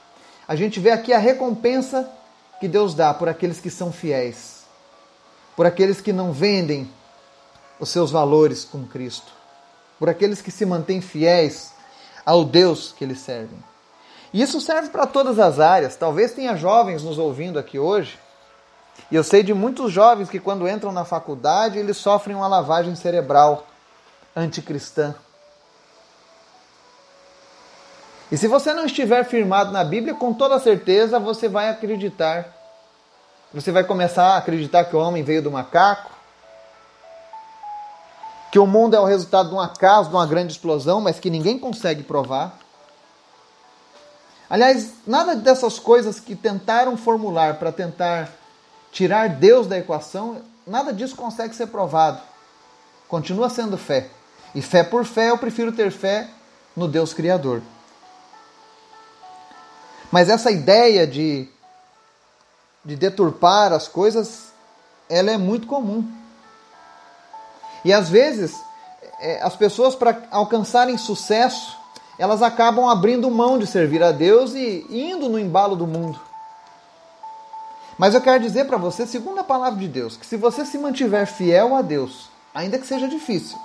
a 0.47 0.55
gente 0.55 0.79
vê 0.79 0.91
aqui 0.91 1.11
a 1.11 1.17
recompensa 1.17 2.07
que 2.59 2.67
Deus 2.67 2.93
dá 2.93 3.11
por 3.13 3.27
aqueles 3.27 3.59
que 3.59 3.71
são 3.71 3.91
fiéis, 3.91 4.63
por 5.55 5.65
aqueles 5.65 5.99
que 5.99 6.13
não 6.13 6.31
vendem 6.31 6.89
os 7.79 7.89
seus 7.89 8.11
valores 8.11 8.63
com 8.63 8.85
Cristo, 8.85 9.31
por 9.97 10.07
aqueles 10.07 10.41
que 10.41 10.51
se 10.51 10.65
mantêm 10.65 11.01
fiéis 11.01 11.73
ao 12.23 12.45
Deus 12.45 12.93
que 12.95 13.03
eles 13.03 13.19
servem. 13.19 13.57
E 14.31 14.41
isso 14.41 14.61
serve 14.61 14.89
para 14.89 15.05
todas 15.05 15.39
as 15.39 15.59
áreas. 15.59 15.95
Talvez 15.95 16.31
tenha 16.33 16.55
jovens 16.55 17.03
nos 17.03 17.17
ouvindo 17.17 17.59
aqui 17.59 17.77
hoje. 17.77 18.19
E 19.11 19.15
eu 19.15 19.23
sei 19.23 19.43
de 19.43 19.53
muitos 19.53 19.91
jovens 19.91 20.29
que, 20.29 20.39
quando 20.39 20.67
entram 20.67 20.91
na 20.91 21.05
faculdade, 21.05 21.77
eles 21.77 21.97
sofrem 21.97 22.35
uma 22.35 22.47
lavagem 22.47 22.95
cerebral 22.95 23.67
anticristã. 24.35 25.15
E 28.33 28.37
se 28.37 28.47
você 28.47 28.73
não 28.73 28.87
estiver 28.87 29.23
firmado 29.25 29.71
na 29.71 29.83
Bíblia, 29.83 30.15
com 30.15 30.33
toda 30.33 30.57
certeza 30.57 31.19
você 31.19 31.47
vai 31.47 31.69
acreditar. 31.69 32.47
Você 33.53 33.71
vai 33.71 33.83
começar 33.83 34.29
a 34.29 34.37
acreditar 34.37 34.85
que 34.85 34.95
o 34.95 34.99
homem 34.99 35.21
veio 35.21 35.39
do 35.39 35.51
macaco, 35.51 36.09
que 38.51 38.57
o 38.57 38.65
mundo 38.65 38.95
é 38.95 38.99
o 38.99 39.05
resultado 39.05 39.49
de 39.49 39.53
um 39.53 39.59
acaso, 39.59 40.09
de 40.09 40.15
uma 40.15 40.25
grande 40.25 40.51
explosão, 40.51 40.99
mas 40.99 41.19
que 41.19 41.29
ninguém 41.29 41.59
consegue 41.59 42.01
provar. 42.01 42.57
Aliás, 44.49 44.93
nada 45.05 45.35
dessas 45.35 45.77
coisas 45.77 46.19
que 46.19 46.35
tentaram 46.35 46.97
formular 46.97 47.59
para 47.59 47.71
tentar 47.71 48.31
tirar 48.91 49.29
Deus 49.29 49.67
da 49.67 49.77
equação, 49.77 50.41
nada 50.65 50.91
disso 50.91 51.15
consegue 51.15 51.55
ser 51.55 51.67
provado. 51.67 52.19
Continua 53.07 53.51
sendo 53.51 53.77
fé. 53.77 54.09
E 54.55 54.61
fé 54.63 54.83
por 54.83 55.05
fé, 55.05 55.29
eu 55.29 55.37
prefiro 55.37 55.71
ter 55.71 55.91
fé 55.91 56.27
no 56.75 56.87
Deus 56.87 57.13
Criador. 57.13 57.61
Mas 60.13 60.29
essa 60.29 60.51
ideia 60.51 61.07
de, 61.07 61.49
de 62.85 62.95
deturpar 62.95 63.73
as 63.73 63.87
coisas, 63.87 64.53
ela 65.09 65.31
é 65.31 65.39
muito 65.39 65.65
comum. 65.65 66.07
E 67.83 67.91
às 67.91 68.09
vezes, 68.09 68.55
é, 69.19 69.41
as 69.41 69.55
pessoas, 69.55 69.95
para 69.95 70.21
alcançarem 70.29 70.99
sucesso, 70.99 71.75
elas 72.19 72.43
acabam 72.43 72.87
abrindo 72.87 73.27
mão 73.31 73.57
de 73.57 73.65
servir 73.65 74.03
a 74.03 74.11
Deus 74.11 74.53
e 74.53 74.85
indo 74.87 75.27
no 75.27 75.39
embalo 75.39 75.75
do 75.75 75.87
mundo. 75.87 76.21
Mas 77.97 78.13
eu 78.13 78.21
quero 78.21 78.43
dizer 78.43 78.65
para 78.65 78.77
você, 78.77 79.07
segundo 79.07 79.39
a 79.39 79.43
palavra 79.43 79.79
de 79.79 79.87
Deus, 79.87 80.15
que 80.15 80.27
se 80.27 80.37
você 80.37 80.63
se 80.63 80.77
mantiver 80.77 81.25
fiel 81.25 81.75
a 81.75 81.81
Deus, 81.81 82.29
ainda 82.53 82.77
que 82.77 82.85
seja 82.85 83.07
difícil, 83.07 83.57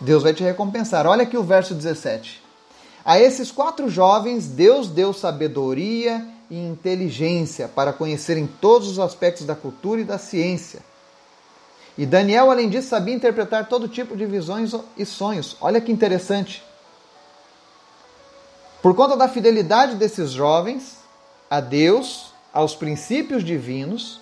Deus 0.00 0.22
vai 0.22 0.32
te 0.32 0.44
recompensar. 0.44 1.08
Olha 1.08 1.24
aqui 1.24 1.36
o 1.36 1.42
verso 1.42 1.74
17. 1.74 2.43
A 3.04 3.18
esses 3.20 3.50
quatro 3.50 3.88
jovens, 3.88 4.46
Deus 4.46 4.88
deu 4.88 5.12
sabedoria 5.12 6.26
e 6.50 6.56
inteligência 6.56 7.68
para 7.68 7.92
conhecerem 7.92 8.46
todos 8.46 8.88
os 8.88 8.98
aspectos 8.98 9.44
da 9.44 9.54
cultura 9.54 10.00
e 10.00 10.04
da 10.04 10.16
ciência. 10.16 10.80
E 11.98 12.06
Daniel, 12.06 12.50
além 12.50 12.68
disso, 12.68 12.88
sabia 12.88 13.14
interpretar 13.14 13.68
todo 13.68 13.88
tipo 13.88 14.16
de 14.16 14.24
visões 14.24 14.72
e 14.96 15.04
sonhos. 15.04 15.56
Olha 15.60 15.80
que 15.80 15.92
interessante. 15.92 16.62
Por 18.82 18.94
conta 18.94 19.16
da 19.16 19.28
fidelidade 19.28 19.96
desses 19.96 20.30
jovens 20.30 20.98
a 21.48 21.60
Deus, 21.60 22.32
aos 22.52 22.74
princípios 22.74 23.44
divinos, 23.44 24.20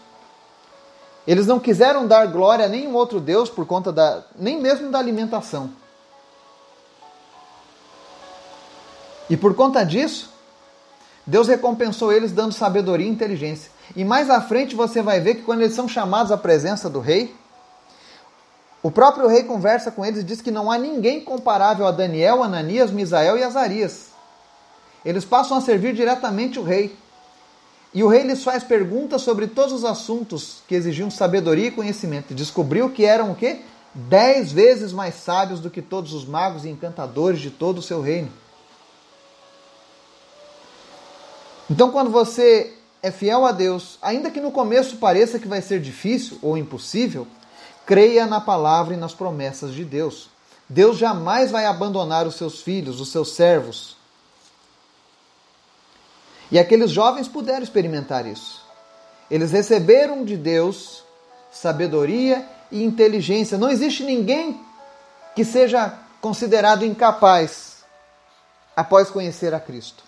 eles 1.26 1.46
não 1.46 1.60
quiseram 1.60 2.06
dar 2.06 2.26
glória 2.26 2.66
a 2.66 2.68
nenhum 2.68 2.94
outro 2.94 3.20
Deus 3.20 3.48
por 3.48 3.64
conta 3.64 3.92
da 3.92 4.24
nem 4.36 4.60
mesmo 4.60 4.90
da 4.90 4.98
alimentação. 4.98 5.81
E 9.32 9.36
por 9.38 9.54
conta 9.54 9.82
disso, 9.82 10.30
Deus 11.26 11.48
recompensou 11.48 12.12
eles 12.12 12.32
dando 12.32 12.52
sabedoria 12.52 13.06
e 13.06 13.10
inteligência. 13.10 13.70
E 13.96 14.04
mais 14.04 14.28
à 14.28 14.42
frente 14.42 14.76
você 14.76 15.00
vai 15.00 15.20
ver 15.20 15.36
que 15.36 15.42
quando 15.42 15.62
eles 15.62 15.74
são 15.74 15.88
chamados 15.88 16.30
à 16.30 16.36
presença 16.36 16.90
do 16.90 17.00
rei, 17.00 17.34
o 18.82 18.90
próprio 18.90 19.26
rei 19.26 19.44
conversa 19.44 19.90
com 19.90 20.04
eles 20.04 20.20
e 20.20 20.22
diz 20.22 20.42
que 20.42 20.50
não 20.50 20.70
há 20.70 20.76
ninguém 20.76 21.18
comparável 21.18 21.86
a 21.86 21.90
Daniel, 21.90 22.42
Ananias, 22.42 22.90
Misael 22.90 23.38
e 23.38 23.42
Azarias. 23.42 24.08
Eles 25.02 25.24
passam 25.24 25.56
a 25.56 25.62
servir 25.62 25.94
diretamente 25.94 26.58
o 26.58 26.62
rei. 26.62 26.94
E 27.94 28.04
o 28.04 28.08
rei 28.08 28.24
lhes 28.24 28.44
faz 28.44 28.62
perguntas 28.62 29.22
sobre 29.22 29.46
todos 29.46 29.72
os 29.72 29.84
assuntos 29.86 30.58
que 30.68 30.74
exigiam 30.74 31.10
sabedoria 31.10 31.68
e 31.68 31.70
conhecimento. 31.70 32.32
E 32.32 32.34
descobriu 32.34 32.90
que 32.90 33.06
eram 33.06 33.30
o 33.30 33.34
quê? 33.34 33.62
Dez 33.94 34.52
vezes 34.52 34.92
mais 34.92 35.14
sábios 35.14 35.58
do 35.58 35.70
que 35.70 35.80
todos 35.80 36.12
os 36.12 36.26
magos 36.26 36.66
e 36.66 36.68
encantadores 36.68 37.40
de 37.40 37.50
todo 37.50 37.78
o 37.78 37.82
seu 37.82 38.02
reino. 38.02 38.41
Então, 41.70 41.90
quando 41.90 42.10
você 42.10 42.74
é 43.02 43.10
fiel 43.10 43.44
a 43.44 43.52
Deus, 43.52 43.98
ainda 44.02 44.30
que 44.30 44.40
no 44.40 44.50
começo 44.50 44.96
pareça 44.96 45.38
que 45.38 45.48
vai 45.48 45.62
ser 45.62 45.80
difícil 45.80 46.38
ou 46.42 46.56
impossível, 46.56 47.26
creia 47.86 48.26
na 48.26 48.40
palavra 48.40 48.94
e 48.94 48.96
nas 48.96 49.14
promessas 49.14 49.72
de 49.72 49.84
Deus. 49.84 50.28
Deus 50.68 50.96
jamais 50.96 51.50
vai 51.50 51.66
abandonar 51.66 52.26
os 52.26 52.36
seus 52.36 52.60
filhos, 52.60 53.00
os 53.00 53.10
seus 53.10 53.32
servos, 53.32 53.96
e 56.52 56.58
aqueles 56.58 56.90
jovens 56.90 57.26
puderam 57.26 57.62
experimentar 57.62 58.26
isso. 58.26 58.62
Eles 59.30 59.52
receberam 59.52 60.22
de 60.22 60.36
Deus 60.36 61.02
sabedoria 61.50 62.46
e 62.70 62.84
inteligência. 62.84 63.56
Não 63.56 63.70
existe 63.70 64.04
ninguém 64.04 64.60
que 65.34 65.46
seja 65.46 65.98
considerado 66.20 66.84
incapaz 66.84 67.82
após 68.76 69.08
conhecer 69.08 69.54
a 69.54 69.60
Cristo. 69.60 70.04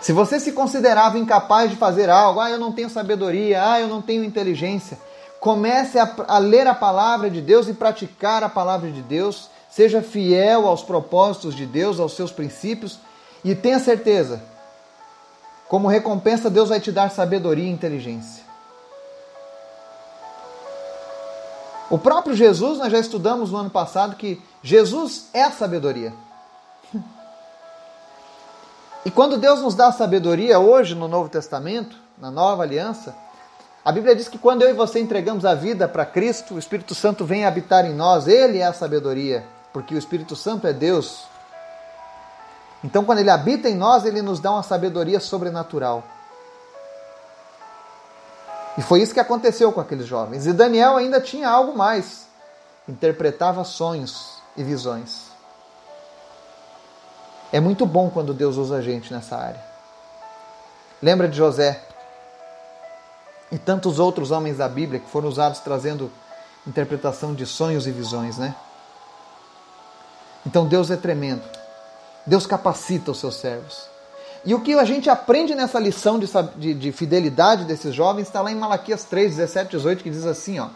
Se 0.00 0.12
você 0.12 0.40
se 0.40 0.52
considerava 0.52 1.18
incapaz 1.18 1.70
de 1.70 1.76
fazer 1.76 2.08
algo, 2.08 2.40
ah, 2.40 2.50
eu 2.50 2.58
não 2.58 2.72
tenho 2.72 2.88
sabedoria, 2.88 3.62
ah, 3.70 3.80
eu 3.80 3.86
não 3.86 4.00
tenho 4.00 4.24
inteligência, 4.24 4.98
comece 5.38 5.98
a, 5.98 6.10
a, 6.26 6.38
ler 6.38 6.66
a 6.66 6.74
palavra 6.74 7.28
de 7.28 7.40
Deus 7.40 7.68
e 7.68 7.74
praticar 7.74 8.42
a 8.42 8.48
palavra 8.48 8.90
de 8.90 9.02
Deus, 9.02 9.50
seja 9.68 10.00
fiel 10.00 10.66
aos 10.66 10.82
propósitos 10.82 11.54
de 11.54 11.66
Deus, 11.66 12.00
aos 12.00 12.14
seus 12.14 12.32
princípios, 12.32 12.98
e 13.44 13.54
tenha 13.54 13.78
certeza, 13.78 14.42
como 15.68 15.86
recompensa, 15.86 16.50
Deus 16.50 16.70
vai 16.70 16.80
te 16.80 16.90
dar 16.90 17.10
sabedoria 17.10 17.64
e 17.64 17.70
inteligência. 17.70 18.42
O 21.90 21.98
próprio 21.98 22.34
Jesus, 22.34 22.78
nós 22.78 22.90
já 22.90 22.98
estudamos 22.98 23.50
no 23.50 23.58
ano 23.58 23.70
passado 23.70 24.16
que 24.16 24.40
Jesus 24.62 25.26
é 25.34 25.42
a 25.42 25.50
sabedoria. 25.50 26.12
E 29.04 29.10
quando 29.10 29.38
Deus 29.38 29.60
nos 29.60 29.74
dá 29.74 29.90
sabedoria 29.90 30.58
hoje 30.58 30.94
no 30.94 31.08
Novo 31.08 31.28
Testamento, 31.28 31.96
na 32.18 32.30
Nova 32.30 32.62
Aliança, 32.62 33.14
a 33.84 33.90
Bíblia 33.90 34.14
diz 34.14 34.28
que 34.28 34.38
quando 34.38 34.62
eu 34.62 34.70
e 34.70 34.74
você 34.74 35.00
entregamos 35.00 35.44
a 35.44 35.54
vida 35.54 35.88
para 35.88 36.04
Cristo, 36.04 36.54
o 36.54 36.58
Espírito 36.58 36.94
Santo 36.94 37.24
vem 37.24 37.46
habitar 37.46 37.86
em 37.86 37.94
nós, 37.94 38.28
ele 38.28 38.58
é 38.58 38.66
a 38.66 38.72
sabedoria, 38.72 39.44
porque 39.72 39.94
o 39.94 39.98
Espírito 39.98 40.36
Santo 40.36 40.66
é 40.66 40.72
Deus, 40.72 41.24
então, 42.82 43.04
quando 43.04 43.18
ele 43.18 43.30
habita 43.30 43.68
em 43.68 43.74
nós, 43.74 44.04
ele 44.04 44.22
nos 44.22 44.40
dá 44.40 44.50
uma 44.52 44.62
sabedoria 44.62 45.20
sobrenatural. 45.20 46.02
E 48.78 48.82
foi 48.82 49.02
isso 49.02 49.12
que 49.12 49.20
aconteceu 49.20 49.70
com 49.70 49.80
aqueles 49.80 50.06
jovens. 50.06 50.46
E 50.46 50.52
Daniel 50.52 50.96
ainda 50.96 51.20
tinha 51.20 51.48
algo 51.48 51.76
mais: 51.76 52.26
interpretava 52.88 53.64
sonhos 53.64 54.40
e 54.56 54.62
visões. 54.62 55.29
É 57.52 57.58
muito 57.58 57.84
bom 57.84 58.10
quando 58.10 58.32
Deus 58.32 58.56
usa 58.56 58.76
a 58.76 58.82
gente 58.82 59.12
nessa 59.12 59.36
área. 59.36 59.60
Lembra 61.02 61.28
de 61.28 61.36
José 61.36 61.80
e 63.50 63.58
tantos 63.58 63.98
outros 63.98 64.30
homens 64.30 64.58
da 64.58 64.68
Bíblia 64.68 65.00
que 65.00 65.10
foram 65.10 65.28
usados 65.28 65.58
trazendo 65.58 66.10
interpretação 66.66 67.34
de 67.34 67.46
sonhos 67.46 67.86
e 67.86 67.90
visões, 67.90 68.38
né? 68.38 68.54
Então 70.46 70.66
Deus 70.66 70.90
é 70.90 70.96
tremendo. 70.96 71.42
Deus 72.26 72.46
capacita 72.46 73.10
os 73.10 73.18
seus 73.18 73.36
servos. 73.36 73.88
E 74.44 74.54
o 74.54 74.60
que 74.60 74.74
a 74.74 74.84
gente 74.84 75.10
aprende 75.10 75.54
nessa 75.54 75.78
lição 75.78 76.18
de, 76.18 76.26
de, 76.56 76.74
de 76.74 76.92
fidelidade 76.92 77.64
desses 77.64 77.94
jovens 77.94 78.26
está 78.26 78.40
lá 78.40 78.50
em 78.50 78.54
Malaquias 78.54 79.04
3, 79.04 79.36
17, 79.36 79.70
18, 79.70 80.02
que 80.02 80.10
diz 80.10 80.24
assim: 80.24 80.58
ó, 80.58 80.68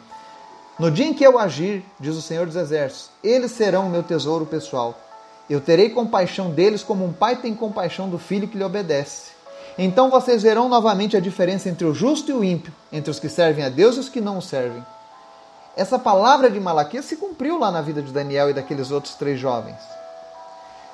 No 0.79 0.91
dia 0.91 1.07
em 1.07 1.15
que 1.15 1.25
eu 1.25 1.39
agir, 1.39 1.85
diz 1.99 2.15
o 2.17 2.23
Senhor 2.23 2.47
dos 2.47 2.57
Exércitos, 2.57 3.11
eles 3.23 3.53
serão 3.53 3.87
o 3.87 3.91
meu 3.91 4.03
tesouro 4.03 4.45
pessoal. 4.45 4.99
Eu 5.49 5.61
terei 5.61 5.91
compaixão 5.91 6.51
deles 6.51 6.83
como 6.83 7.05
um 7.05 7.13
pai 7.13 7.37
tem 7.37 7.55
compaixão 7.55 8.09
do 8.09 8.19
filho 8.19 8.49
que 8.49 8.57
lhe 8.57 8.65
obedece. 8.65 9.33
Então 9.77 10.09
vocês 10.09 10.43
verão 10.43 10.69
novamente 10.69 11.17
a 11.17 11.21
diferença 11.21 11.69
entre 11.69 11.85
o 11.85 11.95
justo 11.95 12.31
e 12.31 12.35
o 12.35 12.45
ímpio, 12.45 12.73
entre 12.93 13.11
os 13.11 13.19
que 13.19 13.29
servem 13.29 13.65
a 13.65 13.69
Deus 13.69 13.97
e 13.97 14.01
os 14.01 14.09
que 14.09 14.21
não 14.21 14.39
o 14.39 14.43
servem. 14.43 14.85
Essa 15.77 15.99
palavra 15.99 16.49
de 16.49 16.61
Malaquias 16.61 17.05
se 17.05 17.17
cumpriu 17.17 17.59
lá 17.59 17.71
na 17.71 17.81
vida 17.81 18.01
de 18.01 18.13
Daniel 18.13 18.49
e 18.49 18.55
daqueles 18.55 18.91
outros 18.91 19.15
três 19.15 19.41
jovens. 19.41 19.79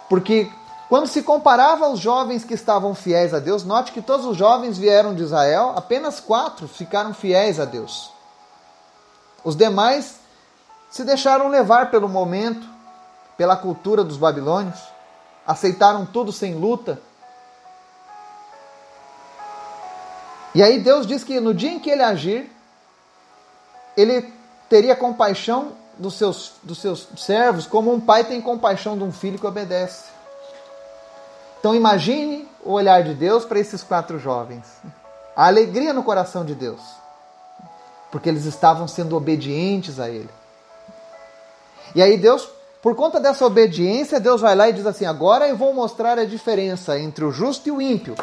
Porque 0.08 0.50
quando 0.88 1.06
se 1.06 1.22
comparava 1.22 1.84
aos 1.84 2.00
jovens 2.00 2.44
que 2.44 2.54
estavam 2.54 2.94
fiéis 2.94 3.32
a 3.32 3.38
Deus, 3.38 3.62
note 3.62 3.92
que 3.92 4.02
todos 4.02 4.26
os 4.26 4.36
jovens 4.36 4.76
vieram 4.76 5.14
de 5.14 5.22
Israel, 5.22 5.74
apenas 5.76 6.18
quatro 6.18 6.66
ficaram 6.66 7.14
fiéis 7.14 7.60
a 7.60 7.64
Deus. 7.64 8.10
Os 9.44 9.54
demais 9.54 10.16
se 10.90 11.04
deixaram 11.04 11.48
levar 11.48 11.90
pelo 11.90 12.08
momento, 12.08 12.66
pela 13.40 13.56
cultura 13.56 14.04
dos 14.04 14.18
babilônios, 14.18 14.78
aceitaram 15.46 16.04
tudo 16.04 16.30
sem 16.30 16.56
luta. 16.56 17.00
E 20.54 20.62
aí 20.62 20.78
Deus 20.78 21.06
diz 21.06 21.24
que 21.24 21.40
no 21.40 21.54
dia 21.54 21.70
em 21.70 21.80
que 21.80 21.88
ele 21.88 22.02
agir, 22.02 22.52
ele 23.96 24.30
teria 24.68 24.94
compaixão 24.94 25.72
dos 25.96 26.18
seus, 26.18 26.52
dos 26.62 26.82
seus 26.82 27.08
servos 27.16 27.66
como 27.66 27.90
um 27.90 27.98
pai 27.98 28.24
tem 28.24 28.42
compaixão 28.42 28.98
de 28.98 29.04
um 29.04 29.10
filho 29.10 29.38
que 29.38 29.46
obedece. 29.46 30.10
Então 31.60 31.74
imagine 31.74 32.46
o 32.62 32.72
olhar 32.72 33.02
de 33.02 33.14
Deus 33.14 33.46
para 33.46 33.58
esses 33.58 33.82
quatro 33.82 34.18
jovens. 34.18 34.66
A 35.34 35.46
alegria 35.46 35.94
no 35.94 36.02
coração 36.02 36.44
de 36.44 36.54
Deus. 36.54 36.82
Porque 38.10 38.28
eles 38.28 38.44
estavam 38.44 38.86
sendo 38.86 39.16
obedientes 39.16 39.98
a 39.98 40.10
Ele. 40.10 40.28
E 41.94 42.02
aí 42.02 42.18
Deus, 42.18 42.46
por 42.82 42.94
conta 42.94 43.20
dessa 43.20 43.44
obediência, 43.44 44.18
Deus 44.18 44.40
vai 44.40 44.54
lá 44.54 44.68
e 44.68 44.72
diz 44.72 44.86
assim: 44.86 45.04
agora 45.04 45.48
eu 45.48 45.56
vou 45.56 45.74
mostrar 45.74 46.18
a 46.18 46.24
diferença 46.24 46.98
entre 46.98 47.24
o 47.24 47.30
justo 47.30 47.68
e 47.68 47.72
o 47.72 47.80
ímpio, 47.80 48.14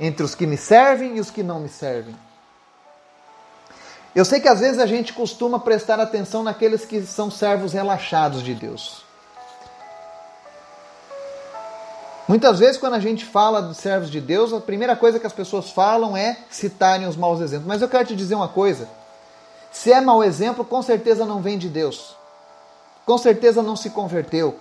entre 0.00 0.22
os 0.22 0.34
que 0.34 0.46
me 0.46 0.56
servem 0.56 1.16
e 1.16 1.20
os 1.20 1.30
que 1.30 1.42
não 1.42 1.60
me 1.60 1.68
servem. 1.68 2.16
Eu 4.14 4.24
sei 4.24 4.40
que 4.40 4.48
às 4.48 4.60
vezes 4.60 4.80
a 4.80 4.86
gente 4.86 5.12
costuma 5.12 5.60
prestar 5.60 6.00
atenção 6.00 6.42
naqueles 6.42 6.84
que 6.84 7.02
são 7.02 7.30
servos 7.30 7.72
relaxados 7.72 8.42
de 8.42 8.54
Deus. 8.54 9.04
Muitas 12.26 12.58
vezes, 12.58 12.76
quando 12.76 12.94
a 12.94 13.00
gente 13.00 13.24
fala 13.24 13.62
de 13.62 13.74
servos 13.74 14.10
de 14.10 14.20
Deus, 14.20 14.52
a 14.52 14.60
primeira 14.60 14.96
coisa 14.96 15.18
que 15.18 15.26
as 15.26 15.32
pessoas 15.32 15.70
falam 15.70 16.16
é 16.16 16.36
citarem 16.50 17.06
os 17.06 17.16
maus 17.16 17.40
exemplos. 17.40 17.68
Mas 17.68 17.80
eu 17.80 17.88
quero 17.88 18.06
te 18.06 18.16
dizer 18.16 18.34
uma 18.34 18.48
coisa: 18.48 18.88
se 19.70 19.92
é 19.92 20.00
mau 20.00 20.24
exemplo, 20.24 20.64
com 20.64 20.82
certeza 20.82 21.26
não 21.26 21.42
vem 21.42 21.58
de 21.58 21.68
Deus. 21.68 22.16
Com 23.08 23.16
certeza 23.16 23.62
não 23.62 23.74
se 23.74 23.88
converteu. 23.88 24.60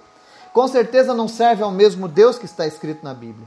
Com 0.53 0.69
certeza 0.69 1.13
não 1.13 1.27
serve 1.27 1.63
ao 1.63 1.69
mesmo 1.69 2.07
Deus 2.07 2.39
que 2.39 2.45
está 2.45 2.65
escrito 2.65 3.03
na 3.03 3.13
Bíblia. 3.13 3.45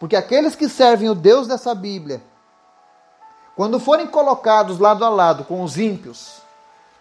Porque 0.00 0.16
aqueles 0.16 0.56
que 0.56 0.70
servem 0.70 1.10
o 1.10 1.14
Deus 1.14 1.46
dessa 1.46 1.74
Bíblia 1.74 2.22
quando 3.54 3.78
forem 3.78 4.06
colocados 4.06 4.78
lado 4.78 5.04
a 5.04 5.10
lado 5.10 5.44
com 5.44 5.62
os 5.62 5.76
ímpios, 5.76 6.38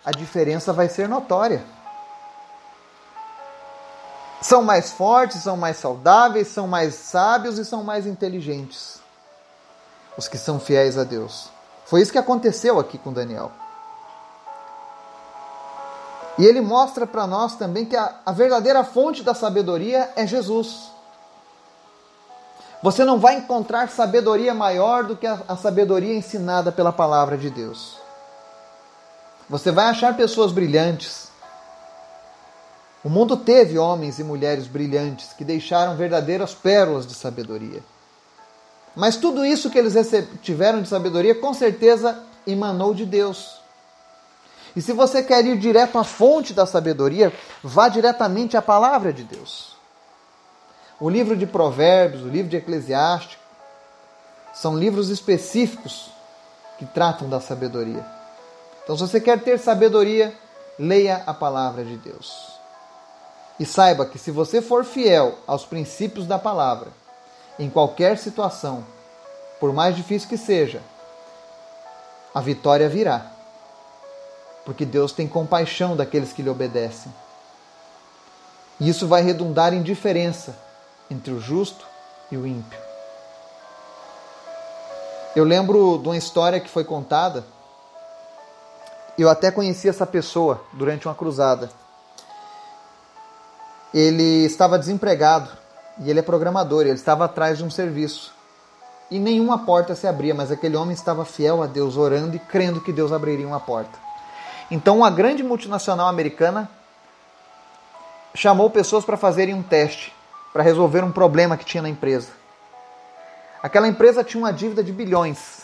a 0.03 0.11
diferença 0.11 0.73
vai 0.73 0.89
ser 0.89 1.07
notória. 1.07 1.63
São 4.41 4.61
mais 4.61 4.91
fortes, 4.91 5.41
são 5.41 5.55
mais 5.55 5.77
saudáveis, 5.77 6.49
são 6.49 6.67
mais 6.67 6.95
sábios 6.95 7.57
e 7.57 7.63
são 7.63 7.81
mais 7.81 8.05
inteligentes. 8.05 8.99
os 10.17 10.27
que 10.27 10.37
são 10.37 10.59
fiéis 10.59 10.97
a 10.97 11.05
Deus. 11.05 11.47
Foi 11.85 12.01
isso 12.01 12.11
que 12.11 12.17
aconteceu 12.17 12.77
aqui 12.77 12.97
com 12.97 13.13
Daniel. 13.13 13.60
E 16.37 16.45
ele 16.45 16.61
mostra 16.61 17.05
para 17.05 17.27
nós 17.27 17.55
também 17.55 17.85
que 17.85 17.95
a, 17.95 18.15
a 18.25 18.31
verdadeira 18.31 18.83
fonte 18.83 19.23
da 19.23 19.33
sabedoria 19.33 20.11
é 20.15 20.25
Jesus. 20.25 20.91
Você 22.81 23.05
não 23.05 23.19
vai 23.19 23.35
encontrar 23.35 23.89
sabedoria 23.89 24.53
maior 24.53 25.03
do 25.03 25.15
que 25.15 25.27
a, 25.27 25.41
a 25.47 25.55
sabedoria 25.55 26.15
ensinada 26.15 26.71
pela 26.71 26.91
palavra 26.91 27.37
de 27.37 27.49
Deus. 27.49 27.97
Você 29.47 29.71
vai 29.71 29.85
achar 29.85 30.15
pessoas 30.15 30.51
brilhantes. 30.51 31.29
O 33.03 33.09
mundo 33.09 33.35
teve 33.37 33.77
homens 33.77 34.17
e 34.17 34.23
mulheres 34.23 34.67
brilhantes 34.67 35.33
que 35.33 35.43
deixaram 35.43 35.95
verdadeiras 35.95 36.53
pérolas 36.53 37.05
de 37.05 37.13
sabedoria. 37.13 37.83
Mas 38.95 39.15
tudo 39.15 39.45
isso 39.45 39.69
que 39.69 39.77
eles 39.77 39.93
tiveram 40.41 40.81
de 40.81 40.87
sabedoria, 40.87 41.35
com 41.35 41.53
certeza 41.53 42.23
emanou 42.45 42.93
de 42.93 43.05
Deus. 43.05 43.60
E 44.75 44.81
se 44.81 44.93
você 44.93 45.21
quer 45.21 45.45
ir 45.45 45.57
direto 45.57 45.97
à 45.97 46.03
fonte 46.03 46.53
da 46.53 46.65
sabedoria, 46.65 47.33
vá 47.61 47.89
diretamente 47.89 48.55
à 48.55 48.61
palavra 48.61 49.11
de 49.11 49.23
Deus. 49.23 49.75
O 50.99 51.09
livro 51.09 51.35
de 51.35 51.45
Provérbios, 51.45 52.23
o 52.23 52.29
livro 52.29 52.49
de 52.49 52.57
Eclesiástico, 52.57 53.41
são 54.53 54.77
livros 54.77 55.09
específicos 55.09 56.09
que 56.77 56.85
tratam 56.85 57.27
da 57.27 57.41
sabedoria. 57.41 58.05
Então, 58.83 58.95
se 58.95 59.01
você 59.01 59.19
quer 59.19 59.41
ter 59.41 59.59
sabedoria, 59.59 60.33
leia 60.77 61.23
a 61.25 61.33
palavra 61.33 61.83
de 61.83 61.97
Deus. 61.97 62.51
E 63.59 63.65
saiba 63.65 64.05
que 64.05 64.17
se 64.17 64.31
você 64.31 64.61
for 64.61 64.83
fiel 64.83 65.37
aos 65.45 65.65
princípios 65.65 66.25
da 66.25 66.39
palavra, 66.39 66.89
em 67.59 67.69
qualquer 67.69 68.17
situação, 68.17 68.85
por 69.59 69.73
mais 69.73 69.95
difícil 69.95 70.29
que 70.29 70.37
seja, 70.37 70.81
a 72.33 72.39
vitória 72.41 72.87
virá 72.87 73.40
porque 74.65 74.85
Deus 74.85 75.11
tem 75.11 75.27
compaixão 75.27 75.95
daqueles 75.95 76.33
que 76.33 76.41
lhe 76.41 76.49
obedecem. 76.49 77.13
E 78.79 78.89
isso 78.89 79.07
vai 79.07 79.21
redundar 79.21 79.73
em 79.73 79.81
diferença 79.81 80.55
entre 81.09 81.31
o 81.31 81.39
justo 81.39 81.85
e 82.31 82.37
o 82.37 82.47
ímpio. 82.47 82.79
Eu 85.35 85.43
lembro 85.43 85.97
de 85.99 86.07
uma 86.07 86.17
história 86.17 86.59
que 86.59 86.69
foi 86.69 86.83
contada. 86.83 87.43
Eu 89.17 89.29
até 89.29 89.51
conheci 89.51 89.87
essa 89.87 90.05
pessoa 90.05 90.63
durante 90.73 91.07
uma 91.07 91.15
cruzada. 91.15 91.69
Ele 93.93 94.45
estava 94.45 94.79
desempregado 94.79 95.49
e 95.99 96.09
ele 96.09 96.19
é 96.19 96.23
programador. 96.23 96.81
Ele 96.81 96.91
estava 96.93 97.25
atrás 97.25 97.57
de 97.57 97.63
um 97.63 97.69
serviço 97.69 98.33
e 99.11 99.19
nenhuma 99.19 99.59
porta 99.59 99.93
se 99.93 100.07
abria, 100.07 100.33
mas 100.33 100.51
aquele 100.51 100.77
homem 100.77 100.93
estava 100.93 101.25
fiel 101.25 101.61
a 101.61 101.67
Deus, 101.67 101.97
orando 101.97 102.37
e 102.37 102.39
crendo 102.39 102.79
que 102.79 102.93
Deus 102.93 103.11
abriria 103.11 103.45
uma 103.45 103.59
porta. 103.59 103.99
Então, 104.71 104.97
uma 104.99 105.11
grande 105.11 105.43
multinacional 105.43 106.07
americana 106.07 106.69
chamou 108.33 108.69
pessoas 108.69 109.03
para 109.03 109.17
fazerem 109.17 109.53
um 109.53 109.61
teste, 109.61 110.15
para 110.53 110.63
resolver 110.63 111.03
um 111.03 111.11
problema 111.11 111.57
que 111.57 111.65
tinha 111.65 111.83
na 111.83 111.89
empresa. 111.89 112.29
Aquela 113.61 113.87
empresa 113.87 114.23
tinha 114.23 114.41
uma 114.41 114.53
dívida 114.53 114.81
de 114.81 114.93
bilhões. 114.93 115.63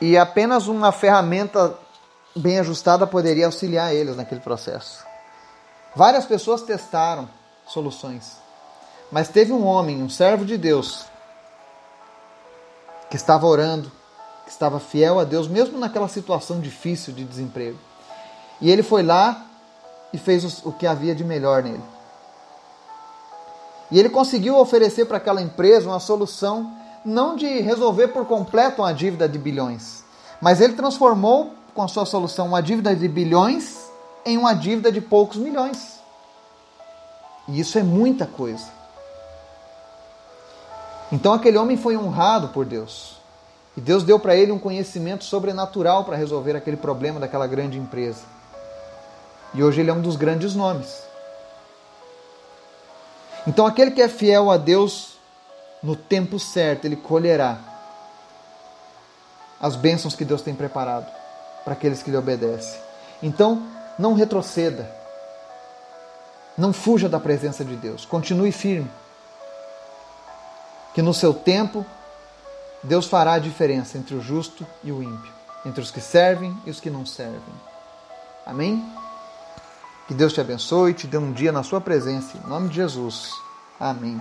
E 0.00 0.16
apenas 0.16 0.66
uma 0.66 0.90
ferramenta 0.90 1.78
bem 2.34 2.58
ajustada 2.58 3.06
poderia 3.06 3.46
auxiliar 3.46 3.94
eles 3.94 4.16
naquele 4.16 4.40
processo. 4.40 5.04
Várias 5.94 6.24
pessoas 6.24 6.62
testaram 6.62 7.28
soluções. 7.66 8.38
Mas 9.12 9.28
teve 9.28 9.52
um 9.52 9.64
homem, 9.64 10.02
um 10.02 10.08
servo 10.08 10.44
de 10.44 10.56
Deus, 10.56 11.04
que 13.08 13.16
estava 13.16 13.46
orando, 13.46 13.92
estava 14.46 14.78
fiel 14.78 15.18
a 15.18 15.24
Deus, 15.24 15.48
mesmo 15.48 15.78
naquela 15.78 16.08
situação 16.08 16.60
difícil 16.60 17.12
de 17.12 17.24
desemprego. 17.24 17.78
E 18.60 18.70
ele 18.70 18.82
foi 18.82 19.02
lá 19.02 19.44
e 20.12 20.18
fez 20.18 20.64
o 20.64 20.72
que 20.72 20.86
havia 20.86 21.14
de 21.14 21.24
melhor 21.24 21.62
nele. 21.62 21.82
E 23.90 23.98
ele 23.98 24.08
conseguiu 24.08 24.56
oferecer 24.58 25.06
para 25.06 25.18
aquela 25.18 25.42
empresa 25.42 25.88
uma 25.88 26.00
solução 26.00 26.72
não 27.04 27.36
de 27.36 27.60
resolver 27.60 28.08
por 28.08 28.24
completo 28.24 28.80
uma 28.82 28.94
dívida 28.94 29.28
de 29.28 29.38
bilhões, 29.38 30.02
mas 30.40 30.60
ele 30.60 30.72
transformou 30.72 31.52
com 31.74 31.82
a 31.82 31.88
sua 31.88 32.06
solução 32.06 32.46
uma 32.46 32.62
dívida 32.62 32.94
de 32.94 33.06
bilhões 33.08 33.90
em 34.24 34.38
uma 34.38 34.54
dívida 34.54 34.90
de 34.90 35.00
poucos 35.00 35.36
milhões. 35.36 36.00
E 37.46 37.60
isso 37.60 37.78
é 37.78 37.82
muita 37.82 38.26
coisa. 38.26 38.66
Então 41.12 41.32
aquele 41.34 41.58
homem 41.58 41.76
foi 41.76 41.96
honrado 41.96 42.48
por 42.48 42.64
Deus. 42.64 43.20
E 43.76 43.80
Deus 43.80 44.04
deu 44.04 44.18
para 44.20 44.36
ele 44.36 44.52
um 44.52 44.58
conhecimento 44.58 45.24
sobrenatural 45.24 46.04
para 46.04 46.16
resolver 46.16 46.54
aquele 46.56 46.76
problema 46.76 47.18
daquela 47.18 47.46
grande 47.46 47.78
empresa. 47.78 48.22
E 49.52 49.62
hoje 49.62 49.80
ele 49.80 49.90
é 49.90 49.92
um 49.92 50.00
dos 50.00 50.16
grandes 50.16 50.54
nomes. 50.54 51.02
Então, 53.46 53.66
aquele 53.66 53.90
que 53.90 54.00
é 54.00 54.08
fiel 54.08 54.50
a 54.50 54.56
Deus 54.56 55.18
no 55.82 55.94
tempo 55.94 56.38
certo, 56.38 56.86
ele 56.86 56.96
colherá 56.96 57.58
as 59.60 59.76
bênçãos 59.76 60.14
que 60.14 60.24
Deus 60.24 60.42
tem 60.42 60.54
preparado 60.54 61.10
para 61.64 61.74
aqueles 61.74 62.02
que 62.02 62.10
lhe 62.10 62.16
obedecem. 62.16 62.80
Então, 63.22 63.66
não 63.98 64.14
retroceda. 64.14 64.90
Não 66.56 66.72
fuja 66.72 67.08
da 67.08 67.18
presença 67.18 67.64
de 67.64 67.76
Deus. 67.76 68.04
Continue 68.04 68.52
firme. 68.52 68.90
Que 70.94 71.02
no 71.02 71.12
seu 71.12 71.34
tempo 71.34 71.84
Deus 72.84 73.06
fará 73.06 73.34
a 73.34 73.38
diferença 73.38 73.98
entre 73.98 74.14
o 74.14 74.20
justo 74.20 74.66
e 74.82 74.92
o 74.92 75.02
ímpio, 75.02 75.32
entre 75.64 75.80
os 75.80 75.90
que 75.90 76.00
servem 76.00 76.56
e 76.66 76.70
os 76.70 76.80
que 76.80 76.90
não 76.90 77.06
servem. 77.06 77.54
Amém? 78.46 78.84
Que 80.06 80.12
Deus 80.12 80.34
te 80.34 80.40
abençoe 80.40 80.90
e 80.90 80.94
te 80.94 81.06
dê 81.06 81.16
um 81.16 81.32
dia 81.32 81.50
na 81.50 81.62
sua 81.62 81.80
presença. 81.80 82.36
Em 82.36 82.48
nome 82.48 82.68
de 82.68 82.76
Jesus. 82.76 83.30
Amém. 83.80 84.20